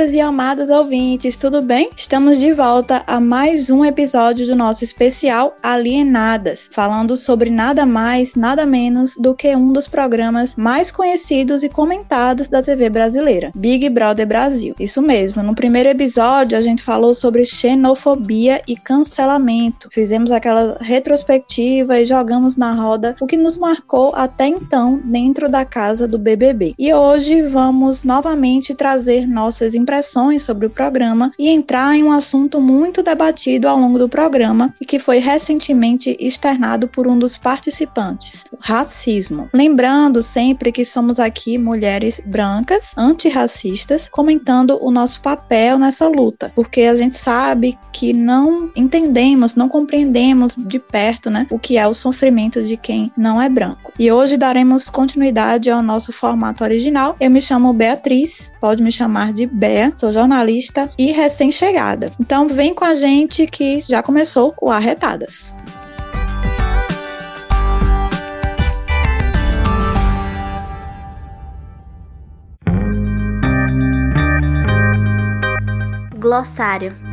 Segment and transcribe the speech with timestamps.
[0.00, 1.90] Amadas e amados ouvintes, tudo bem?
[1.94, 8.34] Estamos de volta a mais um episódio do nosso especial Alienadas, falando sobre nada mais,
[8.34, 13.90] nada menos do que um dos programas mais conhecidos e comentados da TV brasileira, Big
[13.90, 14.74] Brother Brasil.
[14.80, 19.90] Isso mesmo, no primeiro episódio a gente falou sobre xenofobia e cancelamento.
[19.92, 25.66] Fizemos aquela retrospectiva e jogamos na roda o que nos marcou até então dentro da
[25.66, 26.74] casa do BBB.
[26.78, 29.89] E hoje vamos novamente trazer nossa nossas impressões
[30.38, 34.86] sobre o programa e entrar em um assunto muito debatido ao longo do programa e
[34.86, 39.48] que foi recentemente externado por um dos participantes: o racismo.
[39.52, 46.82] Lembrando sempre que somos aqui mulheres brancas, antirracistas, comentando o nosso papel nessa luta, porque
[46.82, 51.94] a gente sabe que não entendemos, não compreendemos de perto, né, o que é o
[51.94, 53.92] sofrimento de quem não é branco.
[53.98, 57.16] E hoje daremos continuidade ao nosso formato original.
[57.20, 62.12] Eu me chamo Beatriz, pode me chamar de Bea, sou jornalista e recém-chegada.
[62.20, 65.54] Então vem com a gente que já começou o Arretadas.
[76.18, 77.09] Glossário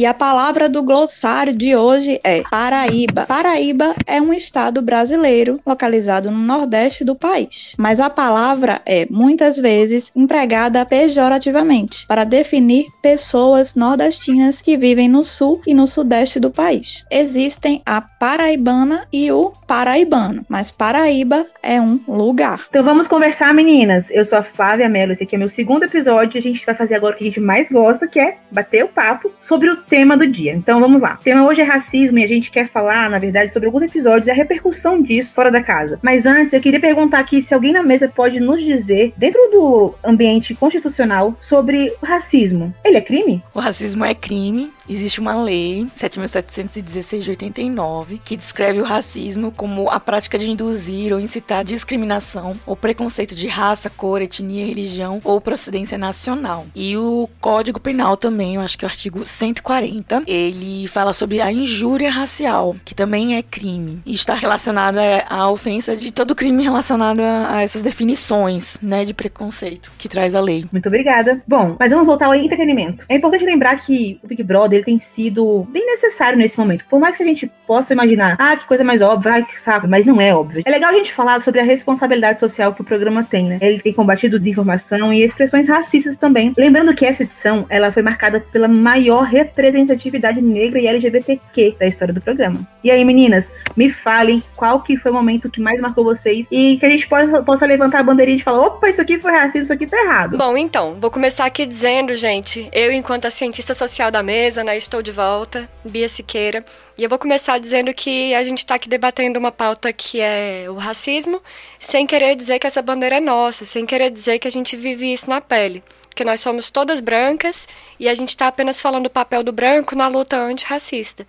[0.00, 3.26] E a palavra do glossário de hoje é Paraíba.
[3.26, 9.58] Paraíba é um estado brasileiro localizado no nordeste do país, mas a palavra é muitas
[9.58, 16.50] vezes empregada pejorativamente para definir pessoas nordestinas que vivem no sul e no sudeste do
[16.50, 17.04] país.
[17.10, 22.64] Existem a paraibana e o paraibano, mas Paraíba é um lugar.
[22.70, 24.10] Então vamos conversar, meninas.
[24.10, 26.38] Eu sou a Flávia Mello, esse aqui é meu segundo episódio.
[26.38, 28.88] A gente vai fazer agora o que a gente mais gosta, que é bater o
[28.88, 30.54] papo sobre o tema do dia.
[30.54, 31.18] Então vamos lá.
[31.20, 34.28] O tema hoje é racismo e a gente quer falar, na verdade, sobre alguns episódios
[34.28, 35.98] e a repercussão disso fora da casa.
[36.00, 39.94] Mas antes, eu queria perguntar aqui se alguém na mesa pode nos dizer, dentro do
[40.04, 42.72] ambiente constitucional, sobre o racismo.
[42.84, 43.42] Ele é crime?
[43.52, 44.70] O racismo é crime.
[44.90, 51.12] Existe uma lei, 7.716 de 89, que descreve o racismo como a prática de induzir
[51.12, 56.66] ou incitar discriminação ou preconceito de raça, cor, etnia, religião ou procedência nacional.
[56.74, 61.12] E o Código Penal também, eu acho que é o artigo 140 40, ele fala
[61.12, 66.34] sobre a injúria racial, que também é crime, e está relacionada à ofensa de todo
[66.34, 70.66] crime relacionado a, a essas definições, né, de preconceito que traz a lei.
[70.72, 71.40] Muito obrigada.
[71.46, 73.04] Bom, mas vamos voltar ao entretenimento.
[73.08, 76.84] É importante lembrar que o Big Brother ele tem sido bem necessário nesse momento.
[76.88, 79.86] Por mais que a gente possa imaginar, ah, que coisa mais óbvia, ah, que sabe,
[79.86, 80.62] mas não é óbvio.
[80.64, 83.58] É legal a gente falar sobre a responsabilidade social que o programa tem, né?
[83.60, 86.52] Ele tem combatido desinformação e expressões racistas também.
[86.56, 92.12] Lembrando que essa edição, ela foi marcada pela maior representatividade negra e LGBTQ da história
[92.12, 92.66] do programa.
[92.82, 96.76] E aí, meninas, me falem qual que foi o momento que mais marcou vocês e
[96.78, 99.64] que a gente possa, possa levantar a bandeirinha e falar: opa, isso aqui foi racismo,
[99.64, 100.38] isso aqui tá errado.
[100.38, 104.69] Bom, então, vou começar aqui dizendo, gente, eu, enquanto a cientista social da mesa, né,
[104.76, 106.64] estou de volta, Bia Siqueira,
[106.96, 110.66] e eu vou começar dizendo que a gente está aqui debatendo uma pauta que é
[110.68, 111.42] o racismo,
[111.78, 115.12] sem querer dizer que essa bandeira é nossa, sem querer dizer que a gente vive
[115.12, 115.82] isso na pele
[116.20, 117.66] porque nós somos todas brancas
[117.98, 121.26] e a gente está apenas falando o papel do branco na luta antirracista.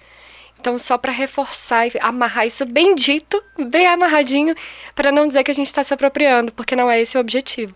[0.59, 4.53] Então, só para reforçar e amarrar isso bem dito, bem amarradinho,
[4.94, 7.73] para não dizer que a gente está se apropriando, porque não é esse o objetivo.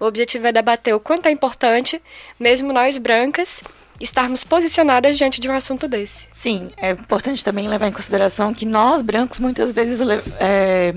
[0.00, 2.02] O objetivo é debater o quanto é importante,
[2.40, 3.62] mesmo nós brancas,
[4.00, 6.26] estarmos posicionadas diante de um assunto desse.
[6.32, 10.00] Sim, é importante também levar em consideração que nós, brancos, muitas vezes
[10.38, 10.94] é,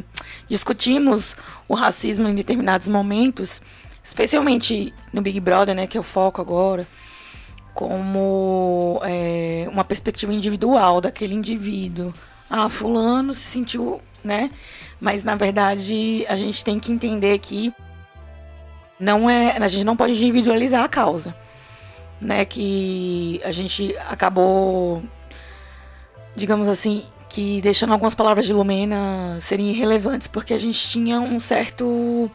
[0.49, 1.35] discutimos
[1.67, 3.61] o racismo em determinados momentos
[4.07, 6.87] especialmente no Big Brother, né, que é o foco agora,
[7.73, 12.13] como é, uma perspectiva individual daquele indivíduo.
[12.49, 14.49] Ah, fulano se sentiu, né?
[14.99, 17.73] Mas na verdade a gente tem que entender que
[18.97, 21.35] não é, a gente não pode individualizar a causa,
[22.19, 22.45] né?
[22.45, 25.03] Que a gente acabou,
[26.35, 31.39] digamos assim, que deixando algumas palavras de Lumena serem irrelevantes, porque a gente tinha um
[31.39, 32.29] certo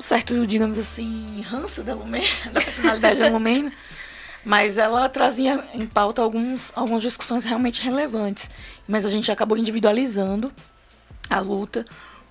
[0.00, 3.70] certo, digamos assim, ranço da Lumena, da personalidade da Lumena,
[4.44, 8.48] mas ela trazia em pauta alguns, algumas discussões realmente relevantes.
[8.88, 10.50] Mas a gente acabou individualizando
[11.28, 11.84] a luta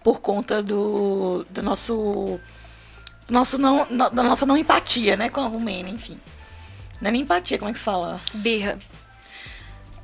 [0.03, 2.39] por conta do, do nosso,
[3.29, 6.17] nosso não, da nossa não empatia né, com a Lumena, enfim.
[7.01, 8.19] Não é nem empatia, como é que se fala?
[8.33, 8.77] Birra.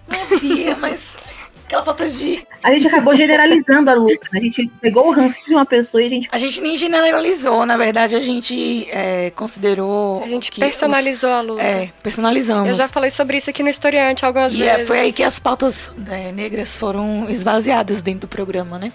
[0.07, 1.17] Não é birra, mas
[1.65, 2.45] aquela falta de.
[2.63, 4.27] A gente acabou generalizando a luta.
[4.33, 6.29] A gente pegou o ranço de uma pessoa e a gente.
[6.31, 10.23] A gente nem generalizou, na verdade, a gente é, considerou.
[10.23, 11.61] A gente que personalizou a os- luta.
[11.61, 12.69] É, personalizamos.
[12.69, 14.87] Eu já falei sobre isso aqui no historiante algumas E é, vezes.
[14.87, 18.91] foi aí que as pautas é, negras foram esvaziadas dentro do programa, né?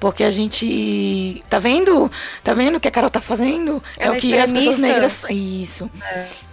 [0.00, 1.44] Porque a gente.
[1.50, 2.10] Tá vendo?
[2.42, 3.82] Tá vendo o que a Carol tá fazendo?
[3.98, 4.86] É Ela o é que as pessoas extremista.
[4.86, 5.26] negras.
[5.28, 5.90] Isso.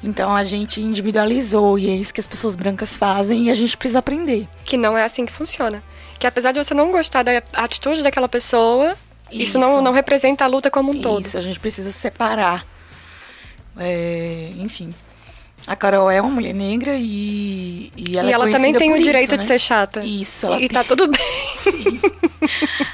[0.04, 3.78] Então a gente individualizou e é isso que as pessoas brancas fazem e a gente
[3.78, 4.48] precisa aprender.
[4.66, 5.82] Que não é assim que funciona.
[6.20, 8.98] Que apesar de você não gostar da atitude daquela pessoa,
[9.32, 11.26] isso, não, não representa a luta como um todo.
[11.26, 12.66] Isso, a gente precisa separar.
[13.78, 14.94] É, enfim.
[15.68, 18.94] A Carol é uma mulher negra e, e ela e é ela também conhecida tem
[18.94, 19.46] o direito isso, de né?
[19.48, 20.04] ser chata.
[20.06, 20.70] Isso, ela E tem.
[20.70, 21.22] tá tudo bem.
[21.58, 22.00] Sim.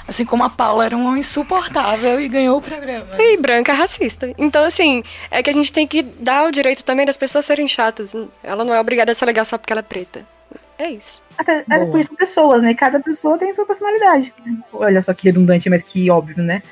[0.07, 3.05] Assim como a Paula era uma insuportável e ganhou o programa.
[3.19, 4.33] E branca é racista.
[4.39, 7.67] Então, assim, é que a gente tem que dar o direito também das pessoas serem
[7.67, 8.11] chatas.
[8.41, 10.25] Ela não é obrigada a ser legal só porque ela é preta.
[10.79, 11.21] É isso.
[11.37, 12.73] Até, até por isso, pessoas, né?
[12.73, 14.33] Cada pessoa tem sua personalidade.
[14.73, 16.63] Olha só que redundante, mas que óbvio, né?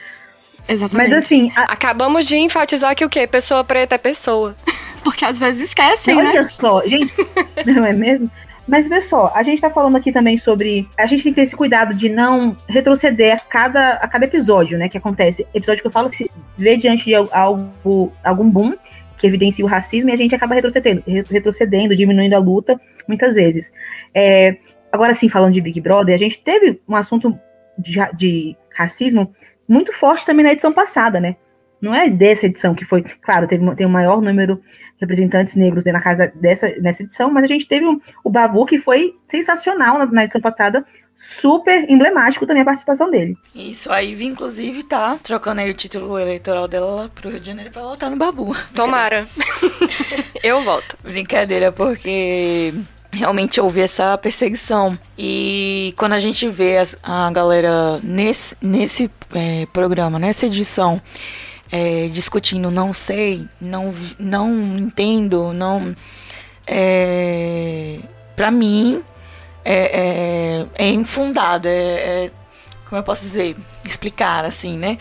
[0.67, 1.09] Exatamente.
[1.11, 3.27] Mas assim, a- Acabamos de enfatizar que o quê?
[3.27, 4.55] Pessoa preta é pessoa.
[5.03, 6.29] Porque às vezes esquecem, né?
[6.29, 7.13] olha só, gente,
[7.65, 8.29] não é mesmo?
[8.67, 10.87] Mas vê só, a gente tá falando aqui também sobre.
[10.97, 14.77] A gente tem que ter esse cuidado de não retroceder a cada, a cada episódio,
[14.77, 14.87] né?
[14.87, 15.45] Que acontece.
[15.53, 18.75] Episódio que eu falo que se vê diante de algo, algum boom
[19.17, 23.35] que evidencia o racismo e a gente acaba retrocedendo, re- retrocedendo, diminuindo a luta, muitas
[23.35, 23.73] vezes.
[24.15, 24.57] É,
[24.91, 27.37] agora sim, falando de Big Brother, a gente teve um assunto
[27.77, 29.33] de, de racismo
[29.67, 31.35] muito forte também na edição passada, né?
[31.81, 34.61] Não é dessa edição que foi, claro, teve, tem o maior número de
[35.01, 38.77] representantes negros na casa dessa nessa edição, mas a gente teve um- o Babu que
[38.77, 40.85] foi sensacional na, na edição passada,
[41.15, 43.35] super emblemático também a participação dele.
[43.55, 47.71] Isso, a Ivy, inclusive, tá trocando aí o título eleitoral dela pro Rio de Janeiro
[47.71, 48.53] pra voltar no Babu.
[48.75, 49.25] Tomara.
[50.43, 50.97] Eu volto.
[51.03, 52.73] Brincadeira, porque
[53.11, 54.97] realmente houve essa perseguição.
[55.17, 61.01] E quando a gente vê as- a galera nesse, nesse é, programa, nessa edição,
[61.71, 65.95] é, discutindo não sei, não, não entendo, não.
[66.67, 67.99] É,
[68.35, 69.01] pra mim,
[69.63, 71.67] é, é, é infundado.
[71.67, 72.31] É, é-
[72.87, 73.55] como eu posso dizer?
[73.85, 74.97] Explicar assim, né?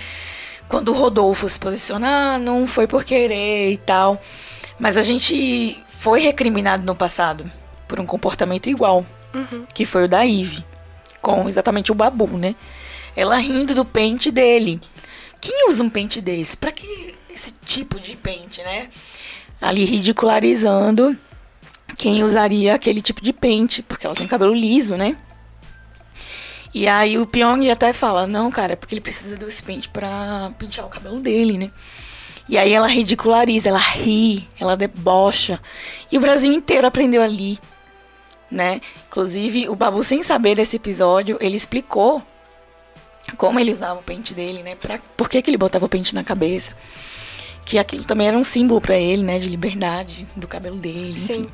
[0.68, 4.20] Quando o Rodolfo se posicionar, não foi por querer e tal.
[4.78, 7.50] Mas a gente foi recriminado no passado
[7.88, 9.64] por um comportamento igual, Uhum.
[9.74, 10.64] que foi o da Eve,
[11.20, 12.54] com exatamente o Babu, né?
[13.16, 14.80] Ela rindo do pente dele.
[15.40, 16.56] Quem usa um pente desse?
[16.56, 18.88] Pra que esse tipo de pente, né?
[19.60, 21.16] Ali ridicularizando
[21.96, 25.16] quem usaria aquele tipo de pente, porque ela tem cabelo liso, né?
[26.72, 30.52] E aí o Pyong até fala, não, cara, é porque ele precisa desse pente pra
[30.58, 31.70] pentear o cabelo dele, né?
[32.48, 35.60] E aí ela ridiculariza, ela ri, ela debocha.
[36.10, 37.58] E o Brasil inteiro aprendeu ali,
[38.50, 38.80] né?
[39.06, 42.22] Inclusive, o Babu, sem saber desse episódio, ele explicou
[43.36, 44.74] como ele usava o pente dele, né?
[44.74, 46.72] Pra, por que, que ele botava o pente na cabeça.
[47.64, 49.38] Que aquilo também era um símbolo pra ele, né?
[49.38, 51.32] De liberdade, do cabelo dele, Sim.
[51.32, 51.50] enfim.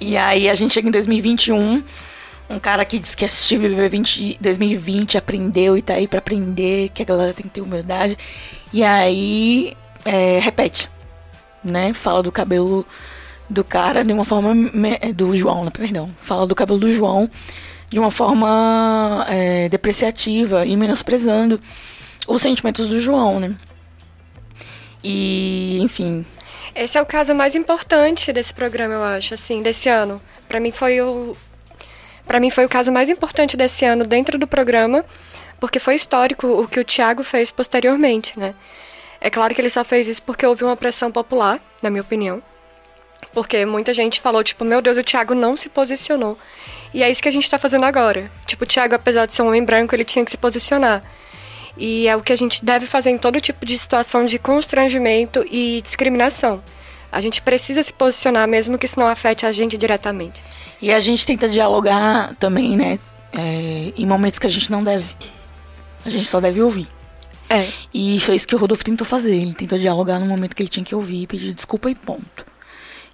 [0.00, 1.82] E aí a gente chega em 2021,
[2.50, 6.90] um cara que diz que assistiu BBB 20, 2020, aprendeu e tá aí pra aprender,
[6.90, 8.18] que a galera tem que ter humildade.
[8.72, 10.90] E aí é, repete,
[11.62, 11.94] né?
[11.94, 12.86] Fala do cabelo
[13.48, 14.54] do cara de uma forma.
[15.14, 15.70] do João, né?
[15.70, 16.10] Perdão.
[16.20, 17.30] Fala do cabelo do João
[17.88, 21.60] de uma forma é, depreciativa e menosprezando
[22.26, 23.54] os sentimentos do João, né?
[25.02, 26.24] E, enfim,
[26.74, 30.20] Esse é o caso mais importante desse programa, eu acho, assim, desse ano.
[30.48, 31.36] Pra mim foi o
[32.26, 35.04] para mim foi o caso mais importante desse ano dentro do programa,
[35.60, 38.54] porque foi histórico o que o Thiago fez posteriormente, né?
[39.20, 42.42] É claro que ele só fez isso porque houve uma pressão popular, na minha opinião.
[43.32, 46.38] Porque muita gente falou, tipo, meu Deus, o Thiago não se posicionou.
[46.94, 48.30] E é isso que a gente tá fazendo agora.
[48.46, 51.02] Tipo, o Thiago, apesar de ser um homem branco, ele tinha que se posicionar.
[51.76, 55.44] E é o que a gente deve fazer em todo tipo de situação de constrangimento
[55.50, 56.62] e discriminação.
[57.10, 60.40] A gente precisa se posicionar, mesmo que isso não afete a gente diretamente.
[60.80, 62.98] E a gente tenta dialogar também, né?
[63.36, 65.06] é, em momentos que a gente não deve.
[66.04, 66.88] A gente só deve ouvir.
[67.48, 67.68] É.
[67.92, 69.34] E foi isso que o Rodolfo tentou fazer.
[69.34, 72.46] Ele tentou dialogar no momento que ele tinha que ouvir, pedir desculpa e ponto.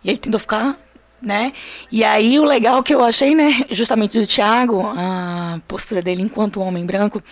[0.04, 0.78] E ele tentou ficar,
[1.23, 1.53] né?
[1.91, 6.61] E aí o legal que eu achei, né, justamente do Thiago, a postura dele enquanto
[6.61, 7.23] homem branco,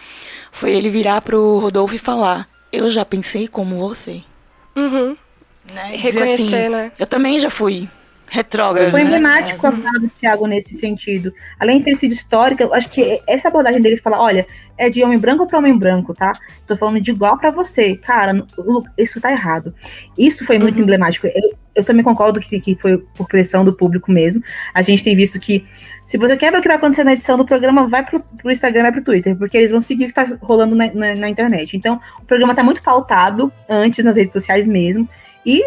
[0.52, 4.22] foi ele virar pro Rodolfo e falar: Eu já pensei como você.
[4.76, 5.16] Uhum.
[5.72, 5.96] Né?
[5.96, 6.92] Reconhecer, assim, né?
[6.98, 7.88] Eu também já fui
[8.28, 8.90] Retrógrado.
[8.90, 9.06] Foi né?
[9.06, 11.32] emblemático a fala do Thiago nesse sentido.
[11.58, 15.02] Além de ter sido histórica, eu acho que essa abordagem dele fala, olha, é de
[15.02, 16.32] homem branco para homem branco, tá?
[16.66, 17.96] Tô falando de igual para você.
[17.96, 18.44] Cara,
[18.96, 19.74] isso tá errado.
[20.16, 20.82] Isso foi muito uhum.
[20.82, 21.26] emblemático.
[21.26, 24.42] Eu, eu também concordo que, que foi por pressão do público mesmo.
[24.74, 25.64] A gente tem visto que
[26.06, 28.50] se você quer ver o que vai acontecer na edição do programa, vai pro, pro
[28.50, 31.28] Instagram, vai pro Twitter, porque eles vão seguir o que tá rolando na, na, na
[31.28, 31.76] internet.
[31.76, 35.08] Então, o programa tá muito pautado antes nas redes sociais mesmo.
[35.44, 35.62] E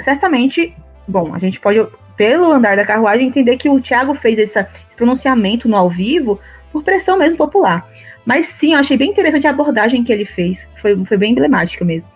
[0.00, 0.74] certamente
[1.08, 1.84] bom, a gente pode,
[2.16, 6.38] pelo andar da carruagem, entender que o Thiago fez essa, esse pronunciamento no ao vivo
[6.70, 7.86] por pressão mesmo popular.
[8.24, 10.68] Mas sim, eu achei bem interessante a abordagem que ele fez.
[10.76, 12.10] Foi, foi bem emblemática mesmo.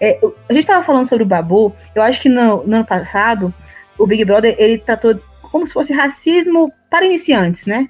[0.00, 0.18] É,
[0.48, 1.72] a gente estava falando sobre o Babu.
[1.94, 3.54] Eu acho que no, no, ano passado,
[3.96, 7.88] o Big Brother, ele tratou como se fosse racismo para iniciantes, né?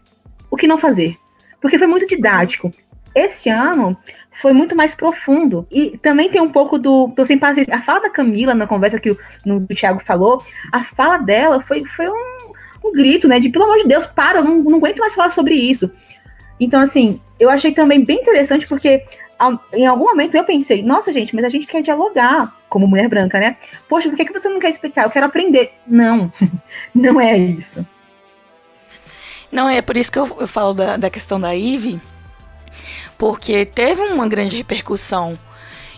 [0.50, 1.16] O que não fazer.
[1.61, 2.71] Porque foi muito didático.
[3.14, 3.97] Esse ano,
[4.42, 5.64] foi muito mais profundo.
[5.70, 7.12] E também tem um pouco do.
[7.14, 7.72] Tô sem paciência.
[7.72, 11.61] A fala da Camila na conversa que o, no, o Thiago falou, a fala dela
[11.61, 12.52] foi, foi um,
[12.84, 13.38] um grito, né?
[13.38, 15.88] De pelo amor de Deus, para, não, não aguento mais falar sobre isso.
[16.58, 19.04] Então, assim, eu achei também bem interessante porque
[19.72, 23.38] em algum momento eu pensei, nossa, gente, mas a gente quer dialogar como mulher branca,
[23.38, 23.56] né?
[23.88, 25.04] Poxa, por que, que você não quer explicar?
[25.04, 25.72] Eu quero aprender.
[25.87, 26.32] Não,
[26.94, 27.87] não é isso.
[29.50, 32.00] Não, é por isso que eu, eu falo da, da questão da Ivy,
[33.22, 35.38] porque teve uma grande repercussão.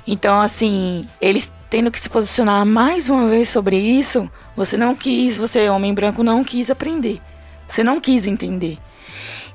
[0.07, 5.39] Então, assim, eles tendo que se posicionar mais uma vez sobre isso, você não quis,
[5.39, 7.23] você, homem branco, não quis aprender.
[7.67, 8.77] Você não quis entender.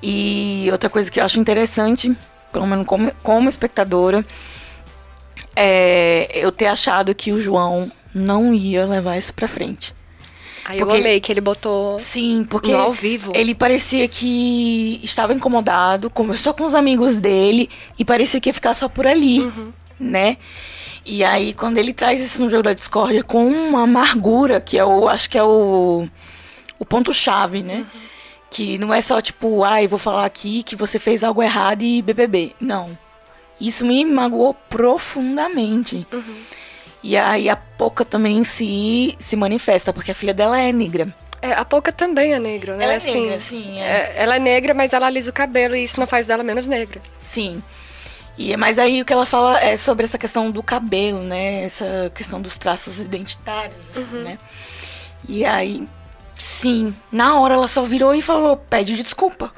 [0.01, 2.11] E outra coisa que eu acho interessante,
[2.51, 4.25] pelo menos como, como espectadora,
[5.55, 9.93] é eu ter achado que o João não ia levar isso pra frente.
[10.69, 13.31] Aí porque, eu amei que ele botou sim, porque ao vivo.
[13.33, 18.75] Ele parecia que estava incomodado, conversou com os amigos dele e parecia que ia ficar
[18.75, 19.73] só por ali, uhum.
[19.99, 20.37] né?
[21.03, 24.85] E aí, quando ele traz isso no jogo da discórdia com uma amargura, que é
[24.85, 26.07] o, acho que é o,
[26.77, 27.77] o ponto-chave, né?
[27.77, 28.01] Uhum.
[28.51, 31.81] Que não é só tipo, ai, ah, vou falar aqui que você fez algo errado
[31.81, 32.51] e BBB.
[32.59, 32.95] Não.
[33.59, 36.05] Isso me magoou profundamente.
[36.13, 36.43] Uhum.
[37.01, 41.13] E aí a Poca também se, se manifesta, porque a filha dela é negra.
[41.41, 42.83] É, a Poca também é negra, né?
[42.83, 43.79] Ela é assim, negra, sim.
[43.79, 43.83] É.
[43.83, 46.67] É, ela é negra, mas ela alisa o cabelo e isso não faz dela menos
[46.67, 47.01] negra.
[47.17, 47.63] Sim.
[48.37, 51.63] E, mas aí o que ela fala é sobre essa questão do cabelo, né?
[51.63, 54.23] Essa questão dos traços identitários, assim, uhum.
[54.23, 54.39] né?
[55.27, 55.85] E aí,
[56.37, 59.51] sim, na hora ela só virou e falou, pede desculpa.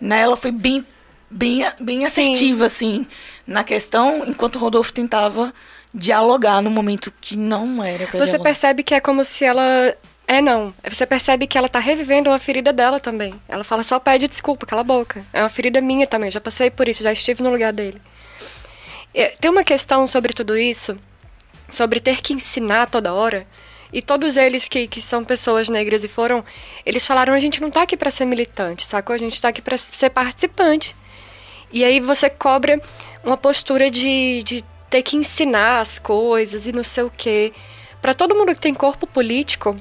[0.00, 0.20] Né?
[0.20, 0.84] Ela foi bem,
[1.32, 3.06] bem, bem assertiva, assim,
[3.46, 5.52] na questão, enquanto o Rodolfo tentava
[5.94, 8.44] dialogar no momento que não era pra Você dialogar.
[8.44, 9.94] percebe que é como se ela.
[10.26, 10.72] É, não.
[10.88, 13.34] Você percebe que ela tá revivendo uma ferida dela também.
[13.48, 15.24] Ela fala só pede desculpa, cala a boca.
[15.32, 18.00] É uma ferida minha também, já passei por isso, já estive no lugar dele.
[19.40, 20.98] Tem uma questão sobre tudo isso,
[21.68, 23.46] sobre ter que ensinar toda hora.
[23.92, 26.42] E todos eles que, que são pessoas negras e foram,
[26.86, 29.14] eles falaram: a gente não tá aqui para ser militante, sacou?
[29.14, 30.96] A gente tá aqui para ser participante.
[31.72, 32.80] E aí você cobra
[33.24, 37.52] uma postura de, de ter que ensinar as coisas e não sei o quê.
[38.00, 39.74] Para todo mundo que tem corpo político,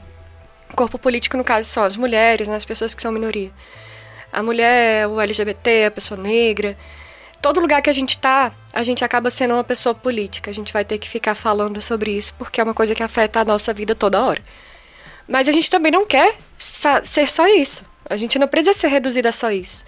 [0.74, 3.52] corpo político no caso são as mulheres, né, as pessoas que são minoria.
[4.32, 6.78] A mulher, o LGBT, a pessoa negra.
[7.42, 10.50] Todo lugar que a gente tá, a gente acaba sendo uma pessoa política.
[10.50, 13.42] A gente vai ter que ficar falando sobre isso porque é uma coisa que afeta
[13.42, 14.42] a nossa vida toda hora.
[15.28, 17.84] Mas a gente também não quer ser só isso.
[18.10, 19.84] A gente não precisa ser reduzida a só isso.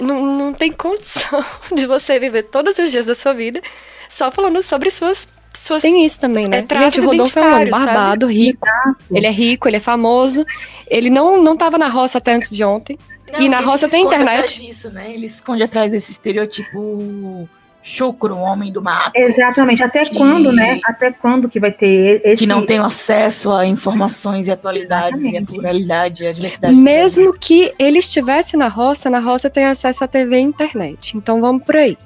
[0.00, 3.60] Não, não tem condição de você viver todos os dias da sua vida
[4.08, 6.64] só falando sobre suas suas Tem isso também, né?
[6.68, 8.34] É, Gente, o Rodolfo é um barbado, sabe?
[8.34, 8.66] rico.
[8.66, 9.04] Exato.
[9.10, 10.44] Ele é rico, ele é famoso.
[10.86, 12.98] Ele não, não tava na roça até antes de ontem.
[13.32, 14.64] Não, e na roça tem internet.
[14.64, 15.12] Disso, né?
[15.12, 17.48] Ele esconde atrás desse estereotipo
[17.88, 19.12] chucro, homem do mato.
[19.16, 19.82] Exatamente.
[19.82, 20.78] Até que, quando, né?
[20.84, 22.36] Até quando que vai ter esse...
[22.36, 25.34] Que não tem acesso a informações e atualidades Exatamente.
[25.34, 26.74] e a pluralidade e a diversidade.
[26.74, 31.16] Mesmo que ele estivesse na roça, na roça tem acesso à TV e internet.
[31.16, 31.96] Então vamos por aí.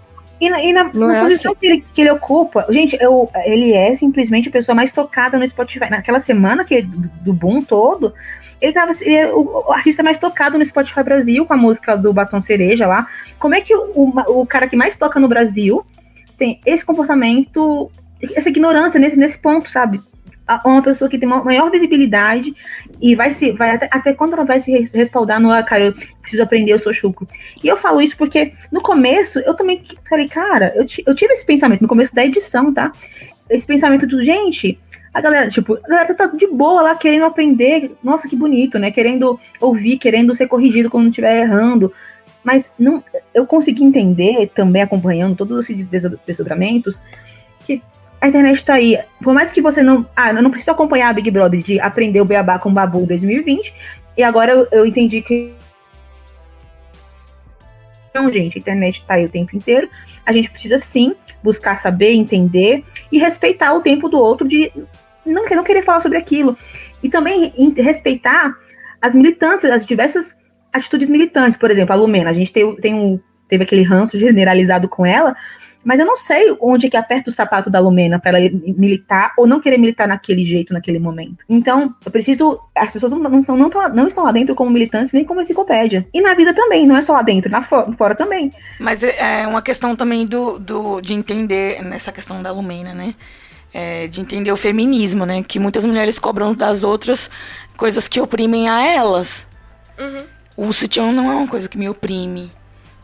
[0.41, 1.61] E na, e na, na é posição assim.
[1.61, 5.47] que, ele, que, ele, ocupa, gente, eu, ele é simplesmente a pessoa mais tocada no
[5.47, 5.89] Spotify.
[5.91, 8.13] Naquela semana que do, do boom todo,
[8.63, 11.97] ele tava ele é o, o, artista mais tocado no Spotify Brasil com a música
[11.97, 13.09] do Batom Cereja lá.
[13.39, 15.85] Como é que o, o, cara que mais toca no Brasil
[16.39, 17.91] tem esse comportamento,
[18.35, 20.01] essa ignorância nesse, nesse ponto, sabe?
[20.65, 22.55] uma pessoa que tem maior visibilidade
[23.01, 25.95] e vai se vai até, até quando ela vai se respaldar no ah, cara, eu
[26.21, 27.27] preciso aprender, eu sou chucro.
[27.63, 31.47] E eu falo isso porque no começo eu também falei, cara, eu, eu tive esse
[31.47, 32.93] pensamento no começo da edição, tá?
[33.49, 34.79] Esse pensamento do gente,
[35.15, 38.91] a galera, tipo, a galera tá de boa lá querendo aprender, nossa, que bonito, né?
[38.91, 41.93] Querendo ouvir, querendo ser corrigido quando estiver errando.
[42.43, 43.05] Mas não,
[43.35, 47.01] eu consegui entender também acompanhando todos esses desdobramentos
[47.65, 47.83] que
[48.21, 48.99] a internet tá aí.
[49.23, 50.07] Por mais que você não.
[50.17, 53.07] Ah, eu não preciso acompanhar a Big Brother de aprender o beabá com o Babu
[53.07, 53.75] 2020.
[54.17, 55.53] E agora eu, eu entendi que.
[58.15, 59.89] Não, gente, a internet tá aí o tempo inteiro.
[60.25, 64.73] A gente precisa sim buscar saber, entender e respeitar o tempo do outro de
[65.25, 66.57] não, não querer falar sobre aquilo.
[67.03, 68.55] E também respeitar
[69.01, 70.37] as militâncias, as diversas
[70.73, 71.59] atitudes militantes.
[71.59, 75.37] Por exemplo, a Lumena, a gente tem, tem um, teve aquele ranço generalizado com ela,
[75.85, 79.47] mas eu não sei onde que aperta o sapato da Lumena para ela militar ou
[79.47, 81.45] não querer militar naquele jeito, naquele momento.
[81.49, 82.61] Então, eu preciso.
[82.75, 86.07] As pessoas não, não, não, não estão lá dentro como militantes nem como enciclopédia.
[86.15, 88.53] E na vida também, não é só lá dentro, na fora, fora também.
[88.79, 93.15] Mas é, é uma questão também do, do, de entender nessa questão da Lumena, né?
[93.75, 95.43] É, de entender o feminismo, né?
[95.43, 97.31] Que muitas mulheres cobram das outras
[97.77, 99.47] coisas que oprimem a elas.
[99.99, 100.25] Uhum.
[100.57, 102.53] O sutiã não é uma coisa que me oprime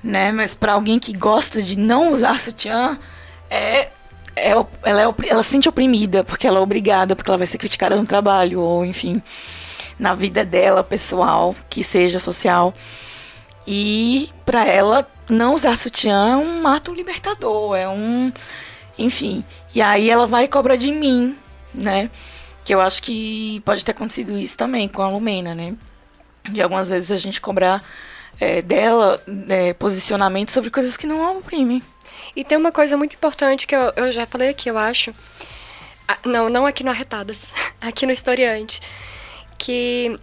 [0.03, 0.33] né?
[0.33, 2.99] Mas para alguém que gosta de não usar sutiã,
[3.51, 3.91] é,
[4.37, 7.59] é, ela, é, ela se sente oprimida porque ela é obrigada, porque ela vai ser
[7.59, 9.23] criticada no trabalho, ou enfim,
[9.99, 12.75] na vida dela pessoal, que seja social.
[13.67, 18.33] E para ela, não usar sutiã é um ato libertador, é um.
[18.99, 19.45] Enfim.
[19.79, 21.39] E aí ela vai e cobra de mim,
[21.73, 22.11] né?
[22.65, 25.77] Que eu acho que pode ter acontecido isso também com a Lumena, né?
[26.51, 27.85] De algumas vezes a gente cobrar
[28.41, 31.81] é, dela é, posicionamento sobre coisas que não a oprimem.
[32.35, 35.13] E tem uma coisa muito importante que eu, eu já falei aqui, eu acho.
[36.09, 37.39] Ah, não, não aqui no Arretadas,
[37.81, 38.81] aqui no Historiante.
[39.57, 40.19] Que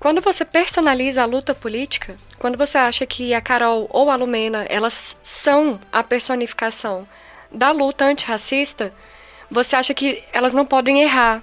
[0.00, 4.66] quando você personaliza a luta política, quando você acha que a Carol ou a Lumena,
[4.68, 7.06] elas são a personificação
[7.52, 8.92] da luta antirracista,
[9.50, 11.42] você acha que elas não podem errar.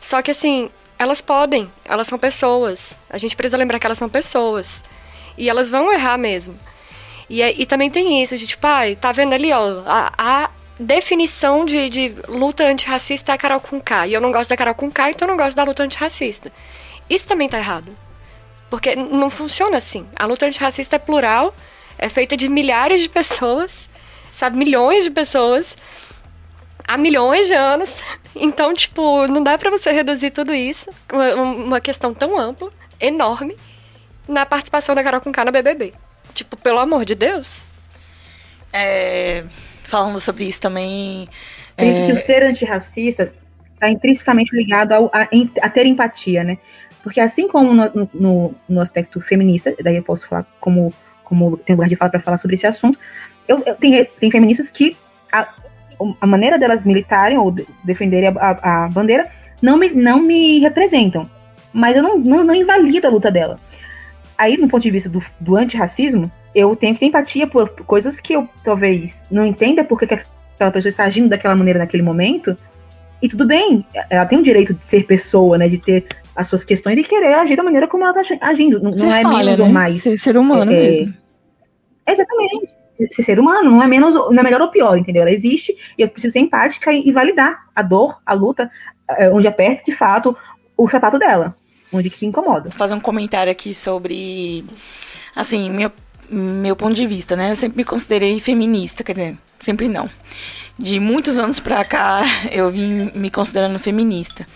[0.00, 2.96] Só que assim, elas podem, elas são pessoas.
[3.08, 4.84] A gente precisa lembrar que elas são pessoas.
[5.36, 6.58] E elas vão errar mesmo.
[7.28, 11.64] E, e também tem isso, de tipo, pai, tá vendo ali, ó, a, a definição
[11.64, 14.06] de, de luta antirracista é a Carol com K.
[14.06, 16.52] E eu não gosto da Carol com K, então eu não gosto da luta antirracista.
[17.08, 17.94] Isso também tá errado.
[18.70, 20.06] Porque não funciona assim.
[20.14, 21.54] A luta antirracista é plural,
[21.98, 23.87] é feita de milhares de pessoas,
[24.38, 24.56] sabe?
[24.56, 25.76] Milhões de pessoas
[26.86, 28.00] há milhões de anos.
[28.40, 33.56] Então, tipo, não dá para você reduzir tudo isso, uma, questão tão ampla, enorme,
[34.28, 35.92] na participação da Carol com K no BBB.
[36.34, 37.64] Tipo, pelo amor de Deus.
[38.72, 39.42] É,
[39.82, 41.28] falando sobre isso também.
[41.76, 42.06] É...
[42.06, 43.32] que o ser antirracista
[43.74, 45.26] está intrinsecamente ligado ao, a,
[45.62, 46.58] a, ter empatia, né?
[47.02, 51.74] Porque assim como no, no, no, aspecto feminista, daí eu posso falar como, como tem
[51.74, 52.96] lugar de fala para falar sobre esse assunto,
[53.48, 54.96] eu, eu tem, tem feministas que
[55.32, 55.48] a,
[56.20, 59.28] a maneira delas militarem ou defenderem a, a, a, bandeira
[59.60, 61.28] não me, não me representam.
[61.72, 63.58] Mas eu não, não, não invalido a luta dela
[64.38, 68.20] aí, no ponto de vista do, do antirracismo, eu tenho que ter empatia por coisas
[68.20, 72.56] que eu talvez não entenda porque que aquela pessoa está agindo daquela maneira naquele momento.
[73.20, 75.68] E tudo bem, ela tem o direito de ser pessoa, né?
[75.68, 76.06] De ter
[76.36, 78.80] as suas questões e querer agir da maneira como ela está agindo.
[78.80, 79.66] Não, não é falha, menos né?
[79.66, 80.02] ou mais.
[80.02, 81.14] Ser ser humano é, mesmo.
[82.06, 82.68] Exatamente.
[83.10, 85.22] Ser ser humano não é menos, não é melhor ou pior, entendeu?
[85.22, 88.70] Ela existe e eu preciso ser empática e, validar a dor, a luta,
[89.10, 90.36] é, onde aperta de fato
[90.76, 91.54] o sapato dela
[91.92, 92.68] onde que incomoda.
[92.68, 94.64] Vou fazer um comentário aqui sobre,
[95.34, 95.90] assim, meu,
[96.30, 97.50] meu ponto de vista, né?
[97.50, 100.08] Eu sempre me considerei feminista, quer dizer, sempre não.
[100.78, 104.46] De muitos anos pra cá, eu vim me considerando feminista.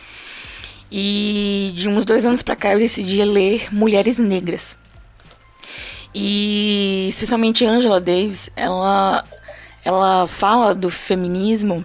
[0.90, 4.76] E de uns dois anos pra cá, eu decidi ler Mulheres Negras.
[6.14, 9.25] E especialmente Angela Davis, ela,
[9.85, 11.85] ela fala do feminismo,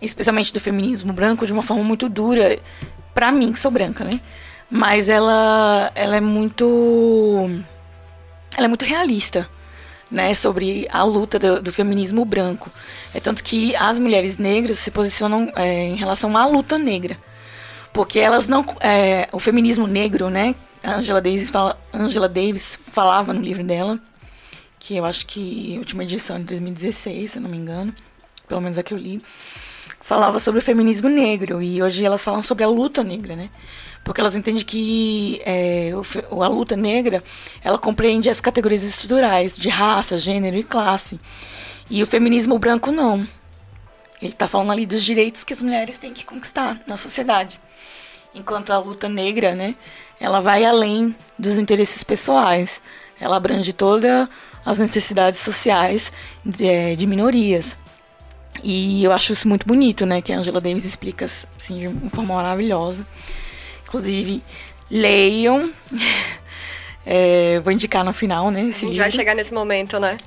[0.00, 2.58] especialmente do feminismo branco, de uma forma muito dura,
[3.14, 4.20] pra mim, que sou branca, né?
[4.70, 7.50] Mas ela, ela é muito.
[8.56, 9.48] Ela é muito realista.
[10.10, 12.68] Né, sobre a luta do, do, feminismo branco.
[13.14, 17.16] É tanto que as mulheres negras se posicionam é, em relação à luta negra.
[17.92, 18.66] Porque elas não.
[18.80, 20.56] É, o feminismo negro, né?
[20.82, 23.98] Angela Davis, fala, Angela Davis falava no livro dela,
[24.78, 27.94] que eu acho que última edição de 2016, se não me engano,
[28.48, 29.20] pelo menos a que eu li,
[30.00, 31.62] falava sobre o feminismo negro.
[31.62, 33.50] E hoje elas falam sobre a luta negra, né?
[34.04, 35.92] porque elas entendem que é,
[36.30, 37.22] a luta negra
[37.62, 41.20] ela compreende as categorias estruturais de raça, gênero e classe.
[41.88, 43.26] E o feminismo branco não.
[44.22, 47.60] Ele está falando ali dos direitos que as mulheres têm que conquistar na sociedade.
[48.34, 49.74] Enquanto a luta negra, né,
[50.20, 52.80] ela vai além dos interesses pessoais.
[53.18, 54.28] Ela abrange todas
[54.64, 56.12] as necessidades sociais
[56.44, 57.76] de, é, de minorias.
[58.62, 62.10] E eu acho isso muito bonito, né, que a Angela Davis explica assim, de uma
[62.10, 63.06] forma maravilhosa.
[63.86, 64.42] Inclusive,
[64.90, 65.72] leiam.
[67.12, 68.60] É, vou indicar no final, né?
[68.60, 68.98] a gente livro.
[68.98, 70.18] vai chegar nesse momento, né?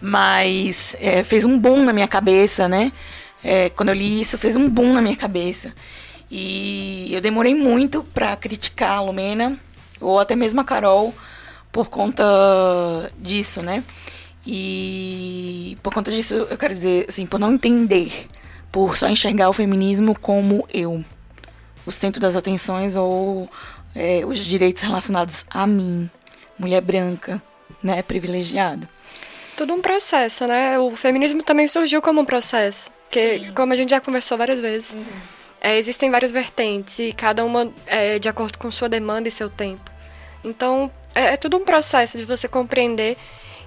[0.00, 2.92] Mas é, fez um boom na minha cabeça, né?
[3.44, 5.74] é, quando eu li isso, fez um boom na minha cabeça.
[6.30, 9.58] E eu demorei muito para criticar a Lumena,
[10.00, 11.14] ou até mesmo a Carol,
[11.70, 12.24] por conta
[13.18, 13.82] disso, né?
[14.46, 18.28] E por conta disso, eu quero dizer, assim, por não entender,
[18.70, 21.04] por só enxergar o feminismo como eu,
[21.86, 23.48] o centro das atenções ou
[23.94, 26.10] é, os direitos relacionados a mim,
[26.58, 27.42] mulher branca,
[27.82, 28.88] né, privilegiada.
[29.56, 30.78] Tudo um processo, né?
[30.78, 32.90] O feminismo também surgiu como um processo.
[33.04, 35.04] Porque, como a gente já conversou várias vezes, uhum.
[35.64, 39.48] É, existem várias vertentes e cada uma é de acordo com sua demanda e seu
[39.48, 39.90] tempo.
[40.44, 43.16] Então, é, é tudo um processo de você compreender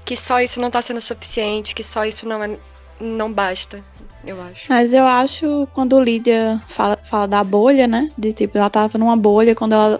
[0.06, 2.56] que só isso não está sendo suficiente, que só isso não, é,
[3.02, 3.84] não basta,
[4.24, 4.68] eu acho.
[4.70, 8.12] Mas eu acho, quando Lídia fala, fala da bolha, né?
[8.16, 10.00] De tipo, ela tava numa bolha quando ela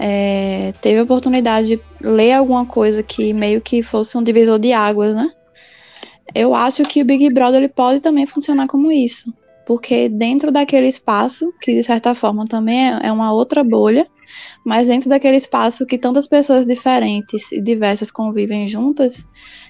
[0.00, 4.72] é, teve a oportunidade de ler alguma coisa que meio que fosse um divisor de
[4.72, 5.30] águas, né?
[6.34, 9.30] Eu acho que o Big Brother ele pode também funcionar como isso,
[9.68, 14.08] porque dentro daquele espaço, que de certa forma também é, é uma outra bolha,
[14.64, 19.28] mas dentro daquele espaço que tantas pessoas diferentes e diversas convivem juntas,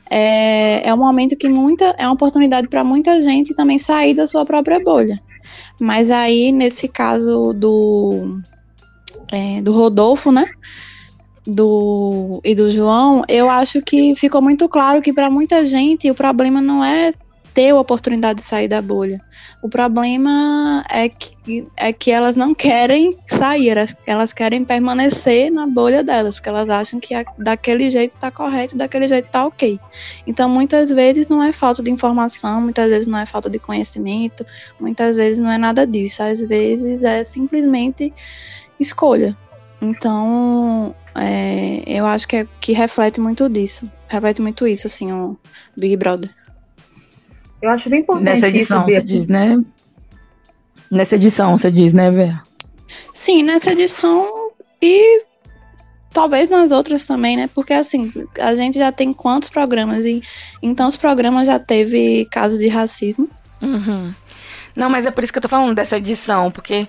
[0.09, 4.29] é, é um momento que muita é uma oportunidade para muita gente também sair da
[4.29, 5.21] sua própria bolha.
[5.81, 8.39] Mas aí, nesse caso do
[9.33, 10.49] é, do Rodolfo, né?
[11.45, 16.15] Do, e do João, eu acho que ficou muito claro que para muita gente o
[16.15, 17.13] problema não é
[17.59, 19.21] ter a oportunidade de sair da bolha.
[19.61, 25.67] O problema é que, é que elas não querem sair, elas, elas querem permanecer na
[25.67, 29.77] bolha delas, porque elas acham que a, daquele jeito está correto, daquele jeito está ok.
[30.25, 34.47] Então, muitas vezes não é falta de informação, muitas vezes não é falta de conhecimento,
[34.79, 36.23] muitas vezes não é nada disso.
[36.23, 38.15] Às vezes é simplesmente
[38.79, 39.37] escolha.
[39.83, 43.91] Então, é, eu acho que, é, que reflete muito disso.
[44.07, 45.37] Reflete muito isso, assim, o
[45.77, 46.38] Big Brother.
[47.61, 49.63] Eu acho bem importante Nessa edição, você diz, né?
[50.91, 52.39] Nessa edição, você diz, né, Vé?
[53.13, 55.23] Sim, nessa edição e
[56.13, 57.49] talvez nas outras também, né?
[57.55, 60.23] Porque assim, a gente já tem quantos programas e
[60.63, 63.29] então os programas já teve casos de racismo.
[63.61, 64.15] Uhum.
[64.75, 66.89] Não, mas é por isso que eu tô falando dessa edição, porque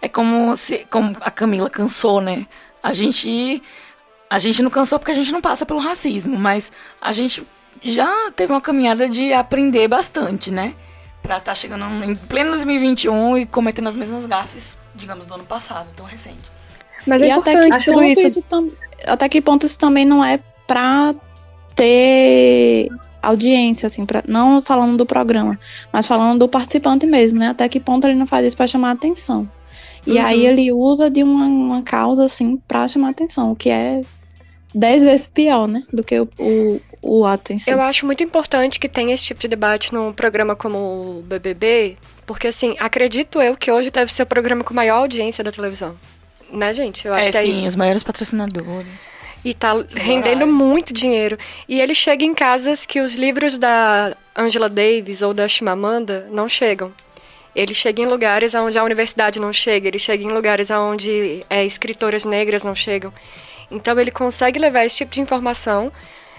[0.00, 2.46] é como se como a Camila cansou, né?
[2.82, 3.62] A gente
[4.28, 7.46] a gente não cansou porque a gente não passa pelo racismo, mas a gente
[7.82, 10.74] já teve uma caminhada de aprender bastante, né?
[11.22, 15.44] Pra estar tá chegando em pleno 2021 e cometendo as mesmas gafes, digamos, do ano
[15.44, 16.50] passado, tão recente.
[17.06, 18.68] Mas é e até que ponto isso, isso tam,
[19.06, 21.14] até que ponto isso também não é pra
[21.74, 22.88] ter
[23.22, 25.58] audiência, assim, pra, não falando do programa,
[25.92, 27.48] mas falando do participante mesmo, né?
[27.48, 29.48] Até que ponto ele não faz isso pra chamar atenção.
[30.06, 30.24] E uhum.
[30.24, 34.02] aí ele usa de uma, uma causa, assim, pra chamar atenção, o que é
[34.74, 35.82] dez vezes pior, né?
[35.92, 37.70] Do que o, o, o ato em si.
[37.70, 41.96] Eu acho muito importante que tenha esse tipo de debate num programa como o BBB,
[42.26, 45.96] porque, assim, acredito eu que hoje deve ser o programa com maior audiência da televisão.
[46.50, 47.06] Né, gente?
[47.06, 47.66] Eu acho é, que é sim, isso.
[47.66, 48.86] os maiores patrocinadores.
[49.44, 51.38] E tá rendendo muito dinheiro.
[51.68, 56.48] E ele chega em casas que os livros da Angela Davis ou da Chimamanda não
[56.48, 56.92] chegam.
[57.54, 61.64] Ele chega em lugares onde a universidade não chega, ele chega em lugares onde é,
[61.64, 63.12] escritoras negras não chegam.
[63.70, 65.90] Então ele consegue levar esse tipo de informação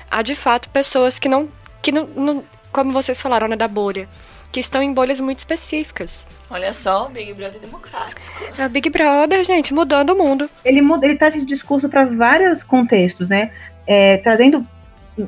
[0.10, 1.50] a de fato pessoas que não,
[1.82, 4.08] que não, não como vocês falaram, né, da bolha,
[4.52, 6.26] que estão em bolhas muito específicas.
[6.50, 8.32] Olha só, o Big Brother democrático.
[8.58, 10.50] É o Big Brother, gente, mudando o mundo.
[10.64, 13.52] Ele muda, ele traz esse discurso para vários contextos, né?
[13.86, 14.66] É, trazendo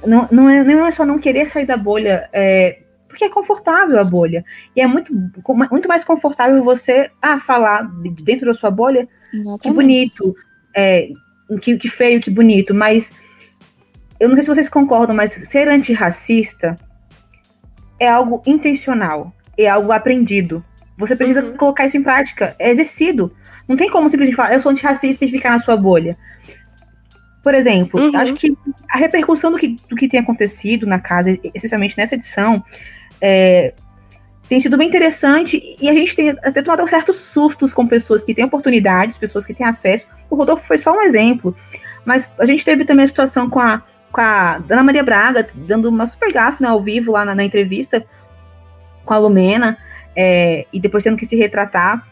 [0.06, 4.00] não, não, é, não é só não querer sair da bolha, é, porque é confortável
[4.00, 4.46] a bolha.
[4.76, 5.12] E é muito,
[5.72, 9.62] muito mais confortável você ah, falar de dentro da sua bolha Exatamente.
[9.62, 10.36] que bonito,
[10.76, 11.10] é,
[11.62, 12.74] que, que feio, que bonito.
[12.74, 13.12] Mas
[14.20, 16.76] eu não sei se vocês concordam, mas ser antirracista
[18.00, 20.64] é algo intencional, é algo aprendido.
[20.98, 21.56] Você precisa uhum.
[21.56, 23.34] colocar isso em prática, é exercido.
[23.68, 26.18] Não tem como simplesmente falar, eu sou antirracista e ficar na sua bolha.
[27.42, 28.16] Por exemplo, uhum.
[28.18, 28.56] acho que
[28.90, 32.62] a repercussão do que, do que tem acontecido na casa, especialmente nessa edição,
[33.22, 33.74] é,
[34.50, 38.34] tem sido bem interessante e a gente tem até tomado certos sustos com pessoas que
[38.34, 40.08] têm oportunidades, pessoas que têm acesso.
[40.30, 41.56] O Rodolfo foi só um exemplo,
[42.04, 45.88] mas a gente teve também a situação com a, com a Ana Maria Braga, dando
[45.88, 48.06] uma super gafe né, ao vivo lá na, na entrevista
[49.06, 49.78] com a Lumena,
[50.16, 52.06] é, e depois tendo que se retratar.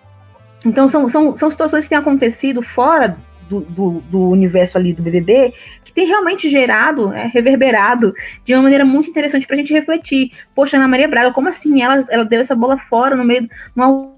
[0.65, 5.01] Então, são, são, são situações que têm acontecido fora do, do, do, universo ali do
[5.01, 9.73] BBB, que tem realmente gerado, né, reverberado de uma maneira muito interessante para a gente
[9.73, 10.31] refletir.
[10.53, 11.81] Poxa, Ana Maria Braga, como assim?
[11.81, 14.13] Ela, ela deu essa bola fora no meio, no,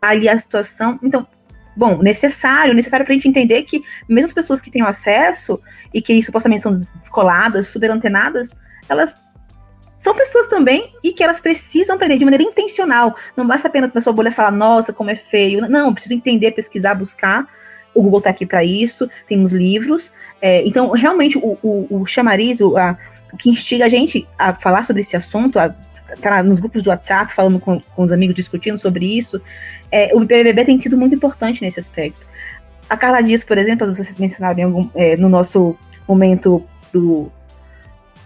[0.00, 0.98] ali a situação.
[1.02, 1.26] Então,
[1.76, 5.60] bom, necessário, necessário para a gente entender que mesmo as pessoas que têm acesso
[5.92, 8.54] e que supostamente são descoladas, super antenadas,
[8.88, 9.16] elas
[9.98, 13.16] são pessoas também e que elas precisam aprender de maneira intencional.
[13.36, 15.66] Não basta apenas a sua bolha falar, nossa, como é feio.
[15.68, 17.46] Não, preciso entender, pesquisar, buscar.
[17.94, 20.12] O Google está aqui para isso, temos livros.
[20.42, 22.98] É, então, realmente, o, o, o chamariz, o, a,
[23.32, 25.74] o que instiga a gente a falar sobre esse assunto, a
[26.20, 29.40] tá nos grupos do WhatsApp, falando com, com os amigos, discutindo sobre isso,
[29.90, 32.26] é, o BBB tem sido muito importante nesse aspecto.
[32.88, 37.30] A Carla Dias, por exemplo, vocês mencionaram algum, é, no nosso momento do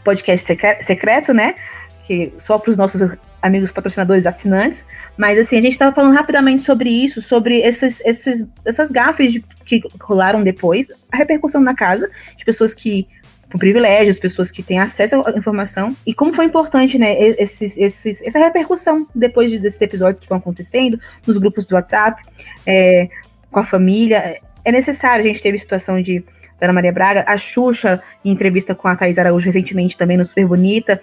[0.03, 1.55] podcast secreto, né?
[2.07, 3.01] Que só para os nossos
[3.41, 4.85] amigos patrocinadores assinantes.
[5.17, 9.45] Mas assim, a gente estava falando rapidamente sobre isso, sobre esses, esses, essas gafes de,
[9.65, 13.07] que rolaram depois, a repercussão na casa, de pessoas que
[13.51, 18.23] com privilégios, pessoas que têm acesso à informação, e como foi importante, né, esses, esses,
[18.23, 22.23] essa repercussão depois de, desses episódios que vão acontecendo, nos grupos do WhatsApp,
[22.67, 23.09] é,
[23.51, 24.41] com a família.
[24.65, 26.25] É necessário, a gente teve situação de
[26.61, 30.27] da Ana Maria Braga, a Xuxa, em entrevista com a Thais Araújo recentemente, também no
[30.27, 31.01] Super Bonita,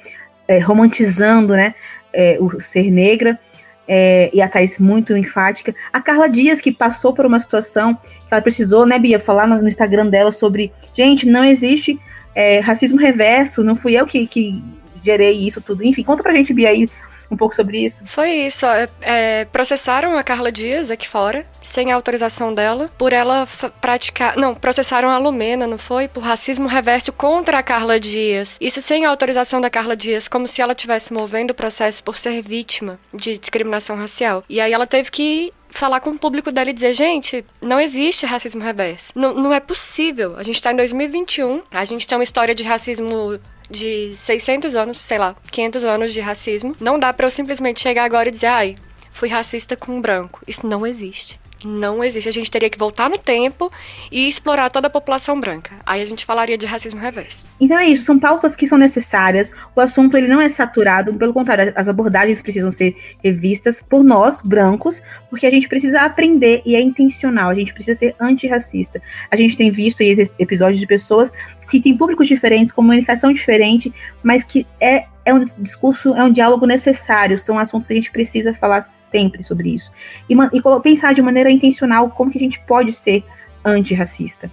[0.47, 1.73] é, romantizando, né,
[2.11, 3.39] é, o ser negra,
[3.87, 5.73] é, e a Thais muito enfática.
[5.93, 9.67] A Carla Dias, que passou por uma situação que ela precisou, né, Bia, falar no
[9.67, 11.97] Instagram dela sobre, gente, não existe
[12.35, 14.61] é, racismo reverso, não fui eu que, que
[15.03, 15.83] gerei isso tudo.
[15.83, 16.89] Enfim, conta pra gente, Bia, aí
[17.29, 18.03] um pouco sobre isso?
[18.05, 18.65] Foi isso.
[19.01, 23.47] É, processaram a Carla Dias aqui fora, sem a autorização dela, por ela
[23.81, 24.37] praticar.
[24.37, 26.07] Não, processaram a Lumena, não foi?
[26.07, 28.57] Por racismo reverso contra a Carla Dias.
[28.59, 32.17] Isso sem a autorização da Carla Dias, como se ela estivesse movendo o processo por
[32.17, 34.43] ser vítima de discriminação racial.
[34.49, 38.25] E aí ela teve que falar com o público dela e dizer, gente, não existe
[38.25, 39.11] racismo reverso.
[39.15, 40.37] Não, não é possível.
[40.37, 44.97] A gente tá em 2021, a gente tem uma história de racismo de 600 anos,
[44.97, 46.75] sei lá, 500 anos de racismo.
[46.79, 48.75] Não dá para eu simplesmente chegar agora e dizer, ai,
[49.11, 50.41] fui racista com um branco.
[50.47, 51.39] Isso não existe.
[51.63, 52.27] Não existe.
[52.27, 53.71] A gente teria que voltar no tempo
[54.11, 55.71] e explorar toda a população branca.
[55.85, 57.45] Aí a gente falaria de racismo reverso.
[57.59, 59.53] Então é isso, são pautas que são necessárias.
[59.75, 64.41] O assunto ele não é saturado, pelo contrário, as abordagens precisam ser revistas por nós,
[64.41, 67.49] brancos, porque a gente precisa aprender e é intencional.
[67.49, 69.01] A gente precisa ser antirracista.
[69.31, 71.31] A gente tem visto episódios de pessoas
[71.69, 76.67] que têm públicos diferentes, comunicação diferente, mas que é é um discurso, é um diálogo
[76.67, 79.91] necessário, são assuntos que a gente precisa falar sempre sobre isso.
[80.29, 83.23] E, e pensar de maneira intencional como que a gente pode ser
[83.65, 84.51] antirracista.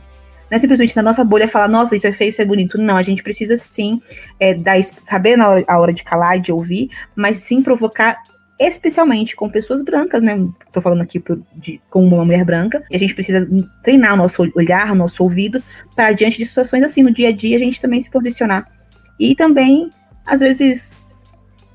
[0.51, 2.79] Não é simplesmente na nossa bolha falar, nossa, isso é feio, isso é bonito.
[2.79, 4.01] Não, a gente precisa sim
[4.40, 8.22] é, dar, saber na hora, a hora de calar, de ouvir, mas sim provocar
[8.59, 10.38] especialmente com pessoas brancas, né?
[10.73, 13.49] Tô falando aqui por, de, com uma mulher branca, e a gente precisa
[13.83, 15.62] treinar o nosso olhar, o nosso ouvido,
[15.95, 18.69] para diante de situações assim, no dia a dia, a gente também se posicionar.
[19.19, 19.91] E também
[20.25, 20.97] às vezes,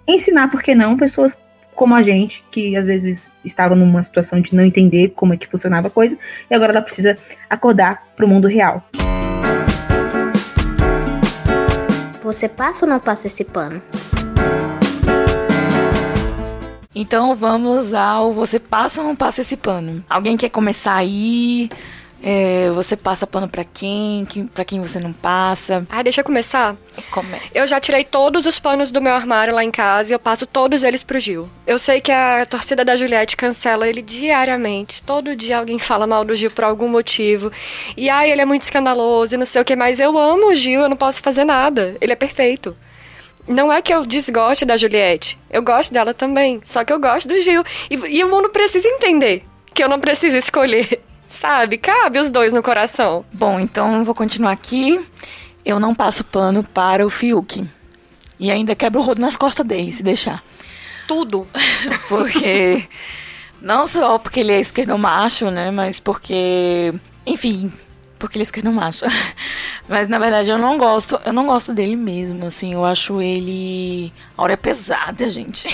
[0.07, 1.37] ensinar, por que não, pessoas
[1.75, 5.47] como a gente, que às vezes estava numa situação de não entender como é que
[5.47, 6.17] funcionava a coisa,
[6.49, 7.17] e agora ela precisa
[7.49, 8.83] acordar para o mundo real.
[12.23, 13.81] Você passa ou não passa esse pano?
[16.99, 20.03] Então vamos ao você passa ou não passa esse pano?
[20.09, 21.69] Alguém quer começar aí?
[22.23, 24.25] É, você passa pano para quem?
[24.51, 25.85] para quem você não passa?
[25.91, 26.75] Ah, deixa eu começar?
[27.11, 27.45] Começa.
[27.53, 30.47] Eu já tirei todos os panos do meu armário lá em casa e eu passo
[30.47, 31.47] todos eles pro Gil.
[31.67, 35.03] Eu sei que a torcida da Juliette cancela ele diariamente.
[35.03, 37.51] Todo dia alguém fala mal do Gil por algum motivo.
[37.95, 40.55] E ai, ele é muito escandaloso e não sei o que, mas eu amo o
[40.55, 41.95] Gil, eu não posso fazer nada.
[42.01, 42.75] Ele é perfeito.
[43.47, 45.37] Não é que eu desgoste da Juliette.
[45.49, 46.61] Eu gosto dela também.
[46.65, 47.63] Só que eu gosto do Gil.
[47.89, 51.77] E, e o mundo precisa entender que eu não preciso escolher Sabe?
[51.77, 53.25] Cabe os dois no coração.
[53.31, 54.99] Bom, então vou continuar aqui.
[55.63, 57.67] Eu não passo pano para o Fiuk.
[58.39, 60.43] E ainda quebro o rodo nas costas dele, se deixar.
[61.07, 61.47] Tudo.
[62.07, 62.87] porque.
[63.61, 65.71] Não só porque ele é esquerdo macho, né?
[65.71, 66.93] Mas porque.
[67.25, 67.71] Enfim,
[68.17, 69.05] porque ele é esquerdo macho.
[69.87, 74.11] Mas na verdade eu não gosto, eu não gosto dele mesmo, assim, eu acho ele
[74.37, 75.67] a hora é pesada, gente.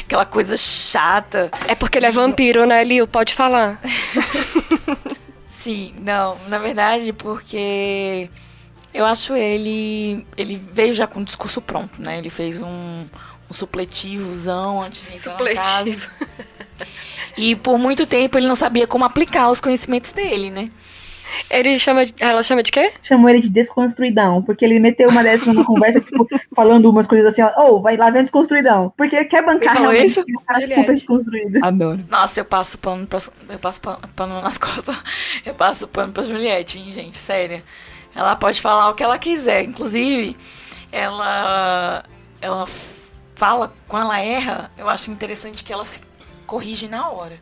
[0.00, 1.50] Aquela coisa chata.
[1.66, 3.06] É porque ele é vampiro, né, Lil?
[3.06, 3.80] Pode falar.
[5.48, 8.30] Sim, não, na verdade, porque
[8.94, 12.18] eu acho ele ele veio já com o discurso pronto, né?
[12.18, 13.06] Ele fez um,
[13.48, 16.10] um supletivozão antes de entrar Supletivo.
[17.36, 20.70] E por muito tempo ele não sabia como aplicar os conhecimentos dele, né?
[21.50, 22.92] Ele chama de, ela chama de quê?
[23.02, 27.26] Chamou ele de desconstruidão, porque ele meteu uma dessas numa conversa, tipo, falando umas coisas
[27.32, 28.92] assim, ó, oh, vai lá ver um desconstruidão.
[28.96, 30.20] Porque quer bancar realmente isso?
[30.20, 31.64] um cara super desconstruído.
[31.64, 32.00] Adoro.
[32.08, 34.96] Nossa, eu passo pano pra, eu passo pano nas costas.
[35.44, 37.62] Eu passo pano pra Juliette, hein, gente, sério.
[38.14, 40.36] Ela pode falar o que ela quiser, inclusive,
[40.92, 42.04] ela
[42.40, 42.66] ela
[43.34, 46.00] fala quando ela erra, eu acho interessante que ela se
[46.46, 47.40] corrige na hora.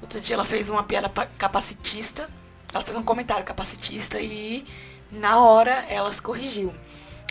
[0.00, 2.28] Outro dia ela fez uma piada capacitista
[2.72, 4.64] ela fez um comentário capacitista e
[5.10, 6.74] na hora ela se corrigiu.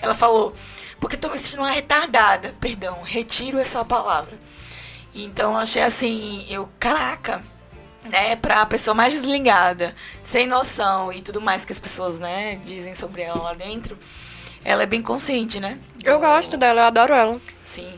[0.02, 0.54] Ela falou,
[1.00, 2.54] porque tô me sentindo uma retardada.
[2.60, 4.38] Perdão, retiro essa palavra.
[5.14, 7.42] Então eu achei assim, eu, caraca,
[8.10, 12.94] né, pra pessoa mais desligada, sem noção e tudo mais que as pessoas, né, dizem
[12.94, 13.98] sobre ela lá dentro,
[14.64, 15.80] ela é bem consciente, né?
[16.04, 17.42] Eu gosto dela, eu adoro ela.
[17.62, 17.94] Sim.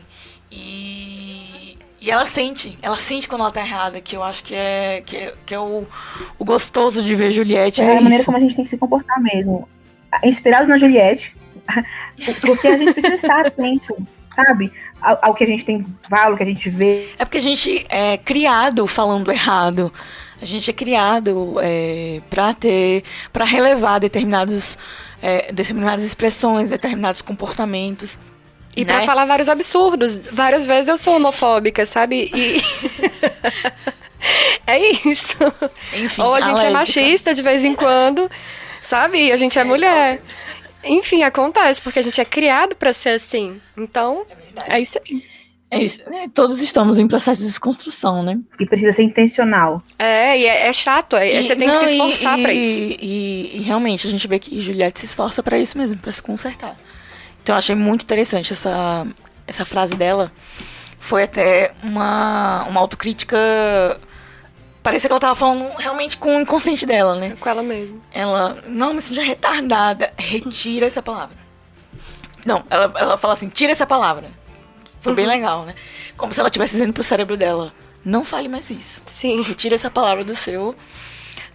[0.50, 1.57] E,
[2.00, 5.16] e ela sente, ela sente quando ela tá errada, que eu acho que é, que
[5.16, 5.84] é, que é o,
[6.38, 7.82] o gostoso de ver Juliette.
[7.82, 8.26] É, É, a maneira isso.
[8.26, 9.68] como a gente tem que se comportar mesmo.
[10.22, 11.36] Inspirados na Juliette,
[12.40, 13.96] porque a gente precisa estar atento,
[14.34, 14.72] sabe?
[15.00, 15.84] Ao, ao que a gente tem
[16.32, 17.08] o que a gente vê.
[17.18, 19.92] É porque a gente é criado falando errado.
[20.40, 24.78] A gente é criado é, para ter, para relevar determinados,
[25.20, 28.16] é, determinadas expressões, determinados comportamentos.
[28.80, 28.94] E né?
[28.94, 30.32] pra falar vários absurdos.
[30.34, 32.30] Várias vezes eu sou homofóbica, sabe?
[32.34, 32.60] E.
[34.66, 35.36] é isso.
[35.94, 38.30] Enfim, Ou a gente é machista de vez em quando,
[38.80, 39.26] sabe?
[39.26, 40.20] E a gente é, mulher.
[40.84, 43.60] Enfim, acontece, porque a gente é criado pra ser assim.
[43.76, 44.72] Então, É verdade.
[44.72, 45.22] é isso aí.
[45.70, 46.08] É isso.
[46.08, 46.30] né?
[46.32, 48.38] Todos estamos em processo de desconstrução, né?
[48.58, 49.82] E precisa ser intencional.
[49.98, 51.14] É, e é, é chato.
[51.14, 52.80] é- E- você tem não, que se e- esforçar e, pra isso.
[52.80, 56.22] E, e realmente a gente vê que Juliette se esforça pra isso mesmo, pra se
[56.22, 56.74] consertar.
[57.48, 59.06] Então eu achei muito interessante essa,
[59.46, 60.30] essa frase dela.
[61.00, 63.38] Foi até uma, uma autocrítica.
[64.82, 67.38] Parecia que ela tava falando realmente com o inconsciente dela, né?
[67.40, 67.96] Com ela mesma.
[68.12, 70.12] Ela, não, me sinto retardada.
[70.18, 71.38] Retira essa palavra.
[72.44, 74.28] Não, ela, ela fala assim, tira essa palavra.
[75.00, 75.74] Foi bem legal, né?
[76.18, 77.72] Como se ela estivesse dizendo pro cérebro dela,
[78.04, 79.00] não fale mais isso.
[79.06, 79.40] Sim.
[79.40, 80.76] Retira essa palavra do seu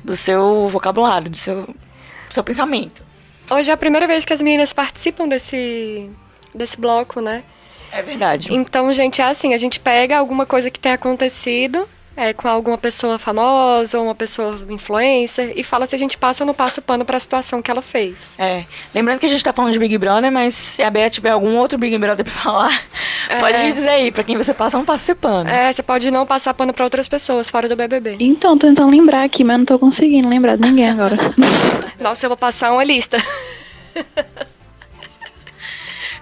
[0.04, 3.13] do seu vocabulário, do seu, do seu pensamento.
[3.54, 6.10] Hoje é a primeira vez que as meninas participam desse,
[6.56, 7.44] desse bloco, né?
[7.92, 8.52] É verdade.
[8.52, 12.78] Então, gente, é assim, a gente pega alguma coisa que tem acontecido é, com alguma
[12.78, 16.82] pessoa famosa ou uma pessoa influencer e fala se a gente passa ou não passa
[16.82, 18.36] pano pra situação que ela fez.
[18.38, 18.66] É.
[18.94, 21.56] Lembrando que a gente tá falando de Big Brother, mas se a Bea tiver algum
[21.58, 22.82] outro Big Brother pra falar,
[23.28, 23.40] É.
[23.40, 25.50] pode me dizer aí, pra quem você passa, não passa pano.
[25.50, 28.18] É, você pode não passar pano pra outras pessoas fora do BBB.
[28.20, 31.18] Então, tô tentando lembrar aqui, mas não tô conseguindo lembrar de ninguém agora.
[32.00, 33.18] Nossa, eu vou passar uma lista.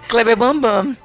[0.08, 0.96] Kleber Bambam.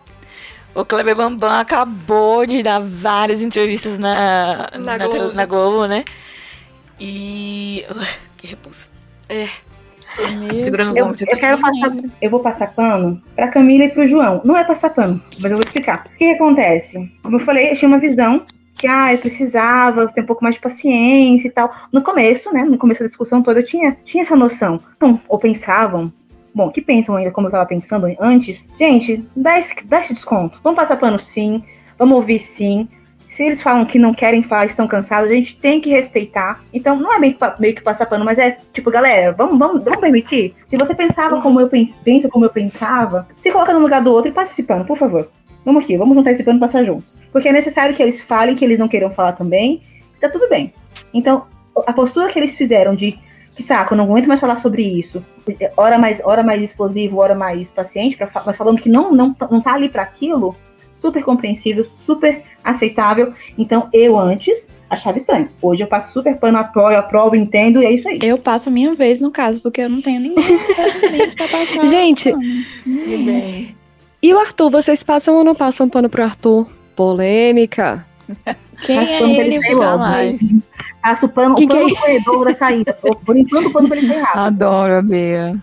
[0.77, 5.33] O Kleber Bambam acabou de dar várias entrevistas na, Na na, Globo.
[5.33, 6.05] na Globo, né?
[6.99, 7.83] E.
[7.89, 8.87] Ugh, que repulsa.
[9.27, 9.47] É.
[10.59, 14.39] Segurando Eu, eu quero passar, eu vou passar pano pra Camila e pro João.
[14.45, 16.05] Não é passar pano, mas eu vou explicar.
[16.05, 17.11] O que, que acontece?
[17.23, 20.55] Como eu falei, eu tinha uma visão que ah, eu precisava ter um pouco mais
[20.55, 21.73] de paciência e tal.
[21.91, 22.63] No começo, né?
[22.63, 24.79] No começo da discussão toda, eu tinha, tinha essa noção.
[24.95, 26.13] Então, ou pensavam,
[26.57, 30.59] bom, que pensam ainda como eu tava pensando antes, gente, dá esse, dá esse desconto.
[30.63, 31.63] Vamos passar pano sim,
[31.97, 32.89] vamos ouvir sim.
[33.27, 36.63] Se eles falam que não querem falar, estão cansados, a gente tem que respeitar.
[36.73, 39.83] Então, não é meio que, meio que passar pano, mas é tipo, galera, vamos, vamos,
[39.83, 40.55] vamos permitir?
[40.65, 44.11] Se você pensava como eu pens, pensa como eu pensava, se coloca no lugar do
[44.11, 45.29] outro e passa esse pano, por favor.
[45.65, 47.21] Vamos aqui, vamos juntar esse pano e passar juntos.
[47.31, 49.81] Porque é necessário que eles falem, que eles não queiram falar também.
[50.21, 50.73] Tá tudo bem.
[51.13, 51.45] Então,
[51.85, 53.19] a postura que eles fizeram de
[53.57, 55.25] que saco, eu não aguento mais falar sobre isso.
[55.75, 59.47] Hora mais, hora mais explosivo, hora mais paciente, pra, mas falando que não, não, tá-
[59.51, 60.55] não tá ali para aquilo,
[60.93, 63.33] super compreensível, super aceitável.
[63.57, 65.49] Então, eu antes achava estranho.
[65.61, 68.19] Hoje eu passo super pano, apoio, aprovo, entendo, e é isso aí.
[68.21, 70.45] Eu passo a minha vez, no caso, porque eu não tenho ninguém
[71.35, 71.85] pra passar.
[71.85, 72.31] Gente,
[72.85, 73.75] bem.
[74.21, 76.67] E o Arthur, vocês passam ou não passam pano pro Arthur?
[76.95, 78.05] Polêmica.
[78.81, 79.81] Quem Passo é pra ele logo.
[79.81, 80.41] Jamais.
[81.01, 82.97] Passo o pano, Que o pano que é do corredor da saída.
[83.35, 84.39] Enquanto, o pano pra ele rápido.
[84.39, 85.55] Adoro a Bea.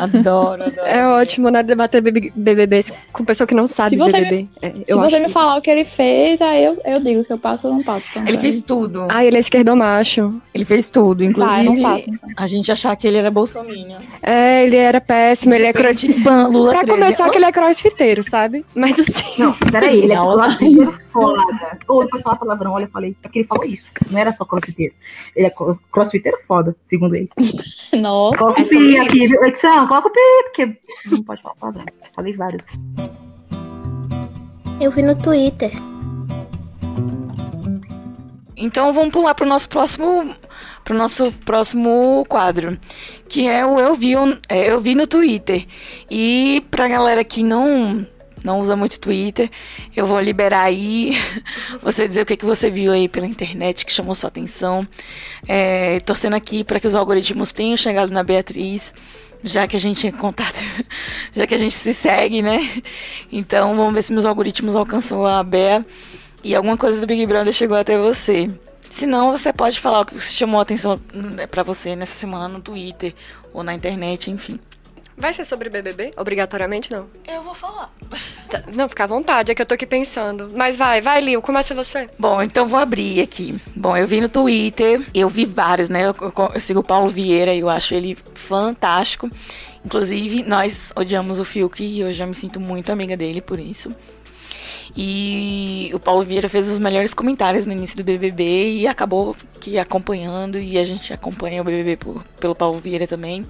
[0.00, 0.86] Adoro, adoro.
[0.86, 1.62] É ótimo, né?
[1.62, 4.48] Debater BB- BBB com pessoa que não sabe Se você BBB.
[4.62, 7.32] É, Se você me que- falar o que ele fez, aí eu, eu digo se
[7.32, 8.06] eu passo ou não passo.
[8.10, 9.06] Então, Ele fez tudo.
[9.08, 10.40] Ah, ele é esquerdomacho.
[10.54, 11.18] Ele fez tudo.
[11.20, 12.04] Tá, Inclusive, não passo.
[12.10, 12.28] então.
[12.36, 13.98] a gente achar que ele era bolsominion.
[14.22, 16.22] É, ele era péssimo, ele é crossfiteiro.
[16.22, 16.86] Pra 13.
[16.86, 18.64] começar, que ele é crossfiteiro, sabe?
[18.74, 19.42] Mas assim.
[19.42, 21.40] Não, peraí, ele é crossfiteiro foda.
[21.88, 23.86] Ou pode falar palavrão, olha, eu falei, é que ele falou isso.
[24.10, 24.94] Não era só crossfiteiro.
[25.34, 27.28] Ele é cro- crossfiteiro foda, segundo ele.
[27.94, 28.36] Nossa.
[28.38, 29.34] Coloca É sobre pi isso.
[29.68, 31.84] Edição, coloca o pi, porque não pode falar palavrão.
[32.14, 32.66] Falei vários.
[34.80, 35.70] Eu vi no Twitter.
[38.56, 40.34] Então vamos pular pro nosso próximo
[40.84, 42.78] pro nosso próximo quadro,
[43.28, 44.14] que é o eu vi,
[44.48, 45.66] é, eu vi no Twitter.
[46.10, 48.06] E pra galera que não
[48.42, 49.50] não usa muito Twitter,
[49.94, 51.14] eu vou liberar aí
[51.82, 54.88] você dizer o que, que você viu aí pela internet que chamou sua atenção.
[55.46, 58.94] É, torcendo aqui para que os algoritmos tenham chegado na Beatriz,
[59.42, 60.58] já que a gente é contato,
[61.34, 62.82] já que a gente se segue, né?
[63.30, 65.84] Então vamos ver se meus algoritmos alcançou a Bea
[66.42, 68.50] e alguma coisa do Big Brother chegou até você.
[68.88, 72.48] Se não, você pode falar o que chamou a atenção né, pra você nessa semana
[72.48, 73.14] no Twitter
[73.52, 74.58] ou na internet, enfim.
[75.18, 76.12] Vai ser sobre BBB?
[76.16, 77.06] Obrigatoriamente não.
[77.26, 77.92] Eu vou falar.
[78.48, 80.48] Tá, Não, fica à vontade, é que eu tô aqui pensando.
[80.54, 82.08] Mas vai, vai, Lil, começa você.
[82.18, 83.60] Bom, então vou abrir aqui.
[83.74, 86.06] Bom, eu vi no Twitter, eu vi vários, né?
[86.06, 89.28] Eu, eu- eu sigo o Paulo Vieira e eu acho ele fantástico.
[89.84, 93.90] Inclusive, nós odiamos o Fiuk e eu já me sinto muito amiga dele por isso.
[94.96, 99.78] E o Paulo Vieira fez os melhores comentários no início do BBB e acabou que
[99.78, 103.44] acompanhando e a gente acompanha o BBB por- pelo Paulo Vieira também.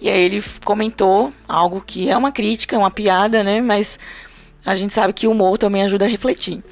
[0.00, 3.60] E aí ele comentou algo que é uma crítica, uma piada, né?
[3.60, 3.98] Mas
[4.64, 6.62] a gente sabe que o humor também ajuda a refletir.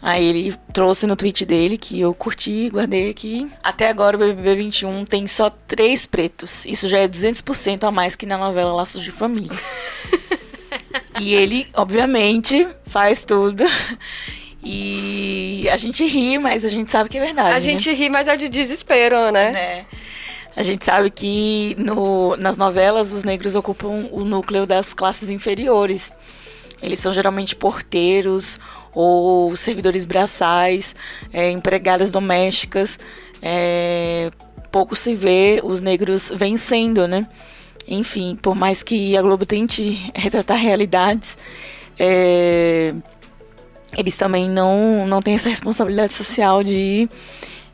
[0.00, 3.50] Aí ele trouxe no tweet dele, que eu curti, guardei aqui.
[3.62, 6.66] Até agora o BBB 21 tem só três pretos.
[6.66, 9.58] Isso já é 200% a mais que na novela Laços de Família.
[11.18, 13.64] e ele, obviamente, faz tudo.
[14.62, 17.50] E a gente ri, mas a gente sabe que é verdade.
[17.50, 17.60] A né?
[17.60, 19.52] gente ri, mas é de desespero, né?
[19.52, 19.86] né?
[20.56, 26.12] A gente sabe que no, nas novelas os negros ocupam o núcleo das classes inferiores.
[26.80, 28.60] Eles são geralmente porteiros
[28.92, 30.94] ou servidores braçais,
[31.32, 32.98] é, empregadas domésticas.
[33.42, 34.30] É,
[34.70, 37.26] pouco se vê os negros vencendo, né?
[37.86, 41.36] Enfim, por mais que a Globo tente retratar realidades,
[41.98, 42.94] é,
[43.96, 47.08] eles também não, não têm essa responsabilidade social de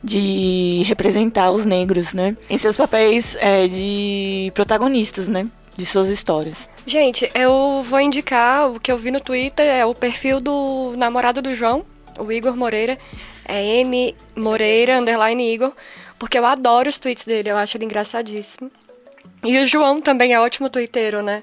[0.03, 2.36] de representar os negros, né?
[2.48, 5.46] Em seus papéis é, de protagonistas, né?
[5.76, 6.68] De suas histórias.
[6.86, 11.42] Gente, eu vou indicar o que eu vi no Twitter, é o perfil do namorado
[11.42, 11.84] do João,
[12.18, 12.98] o Igor Moreira.
[13.46, 15.72] É M Moreira, underline Igor,
[16.18, 18.70] porque eu adoro os tweets dele, eu acho ele engraçadíssimo.
[19.42, 21.42] E o João também é ótimo twitteiro, né?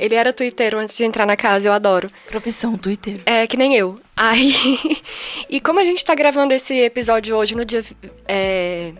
[0.00, 2.10] Ele era twitteiro antes de entrar na casa, eu adoro.
[2.26, 3.20] Profissão Twitter.
[3.26, 4.00] É, que nem eu.
[4.16, 4.54] Aí.
[5.46, 7.82] e como a gente tá gravando esse episódio hoje no dia,
[8.26, 8.94] é,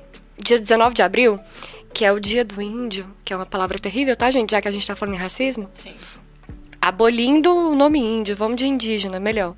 [0.45, 1.41] dia 19 de abril,
[1.95, 4.51] que é o dia do índio, que é uma palavra terrível, tá, gente?
[4.51, 5.71] Já que a gente tá falando em racismo.
[5.75, 5.95] Sim.
[6.83, 9.57] Abolindo o nome índio, vamos de indígena, melhor.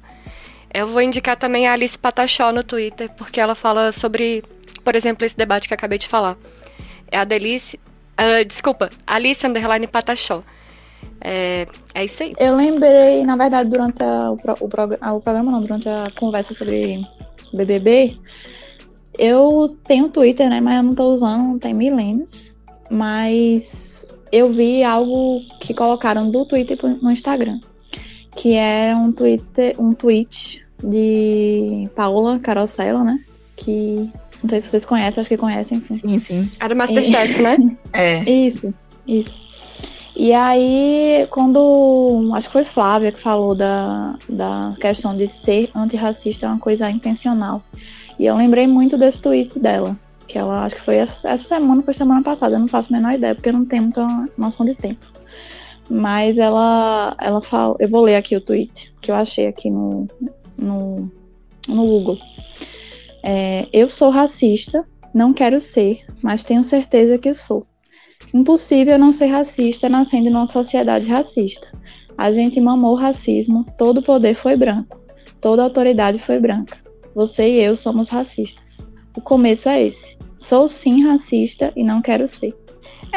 [0.72, 4.44] Eu vou indicar também a Alice Patachó no Twitter, porque ela fala sobre,
[4.84, 6.36] por exemplo, esse debate que eu acabei de falar.
[7.10, 7.80] É a Delice.
[8.16, 10.44] ah, desculpa, Alice Underline Patachó.
[11.20, 12.32] É, é isso aí.
[12.38, 15.88] Eu lembrei, na verdade, durante a- o, pro- o prog- ah, o programa, não, durante
[15.88, 17.00] a conversa sobre
[17.52, 18.16] BBB,
[19.18, 22.52] eu tenho Twitter, né, mas eu não tô usando, tem milênios,
[22.90, 27.60] mas eu vi algo que colocaram do Twitter pro- no Instagram,
[28.34, 33.20] que é um, Twitter, um tweet de Paola Carosella, né,
[33.56, 34.10] que
[34.42, 35.94] não sei se vocês conhecem, acho que conhecem, enfim.
[35.94, 36.50] Sim, sim.
[36.58, 37.56] A do Masterchef, né?
[37.92, 38.28] É.
[38.28, 38.72] Isso,
[39.06, 39.51] isso.
[40.14, 42.30] E aí, quando.
[42.34, 46.90] Acho que foi Flávia que falou da, da questão de ser antirracista é uma coisa
[46.90, 47.62] intencional.
[48.18, 49.96] E eu lembrei muito desse tweet dela.
[50.26, 53.14] Que ela acho que foi essa, semana, foi semana passada, eu não faço a menor
[53.14, 54.06] ideia, porque eu não tenho muita
[54.36, 55.00] noção de tempo.
[55.90, 57.74] Mas ela, ela fala.
[57.78, 60.08] Eu vou ler aqui o tweet que eu achei aqui no,
[60.56, 61.10] no,
[61.68, 62.18] no Google.
[63.22, 64.84] É, eu sou racista,
[65.14, 67.66] não quero ser, mas tenho certeza que sou.
[68.32, 71.68] Impossível não ser racista nascendo numa sociedade racista.
[72.16, 75.00] A gente mamou o racismo, todo poder foi branco,
[75.40, 76.76] toda autoridade foi branca.
[77.14, 78.78] Você e eu somos racistas.
[79.16, 80.16] O começo é esse.
[80.38, 82.54] Sou sim racista e não quero ser.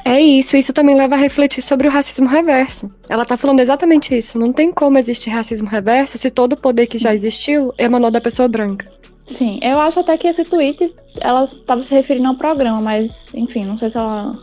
[0.03, 2.93] É isso, isso também leva a refletir sobre o racismo reverso.
[3.09, 4.38] Ela tá falando exatamente isso.
[4.38, 8.20] Não tem como existir racismo reverso se todo o poder que já existiu emanou da
[8.20, 8.91] pessoa branca.
[9.26, 13.66] Sim, eu acho até que esse tweet ela estava se referindo ao programa, mas enfim,
[13.66, 14.38] não sei se ela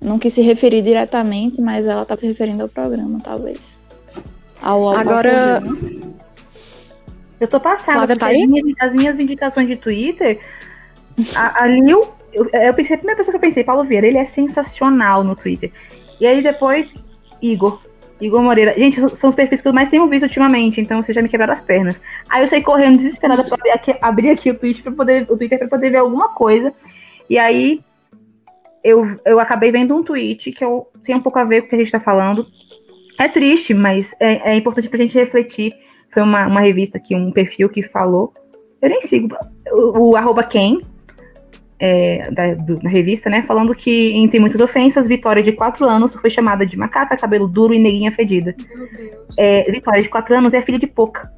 [0.00, 3.78] não quis se referir diretamente, mas ela tá se referindo ao programa, talvez.
[4.62, 5.62] Ao, ao Agora-.
[7.40, 10.40] Eu tô passada, Flávia tá as, minhas, as minhas indicações de Twitter,
[11.36, 14.18] a, a Lil, eu, eu pensei, a primeira pessoa que eu pensei, Paulo Vieira, ele
[14.18, 15.70] é sensacional no Twitter.
[16.20, 16.94] E aí depois,
[17.40, 17.80] Igor.
[18.20, 18.74] Igor Moreira.
[18.76, 21.52] Gente, são os perfis que eu mais tenho visto ultimamente, então vocês já me quebraram
[21.52, 22.02] as pernas.
[22.28, 25.36] Aí eu saí correndo desesperada pra abrir aqui, abrir aqui o, Twitter pra poder, o
[25.36, 26.72] Twitter pra poder ver alguma coisa.
[27.30, 27.80] E aí
[28.88, 31.70] eu, eu acabei vendo um tweet que eu, tem um pouco a ver com o
[31.70, 32.46] que a gente tá falando.
[33.18, 35.72] É triste, mas é, é importante pra gente refletir.
[36.12, 38.32] Foi uma, uma revista aqui, um perfil que falou.
[38.80, 39.36] Eu nem sigo.
[39.72, 40.78] O, o arroba Ken,
[41.80, 43.42] é, da, do- da revista, né?
[43.42, 47.74] Falando que, entre muitas ofensas, Vitória de 4 anos foi chamada de macaca, cabelo duro
[47.74, 48.54] e neguinha fedida.
[49.36, 51.30] É, Vitória de 4 anos é filha de Poca.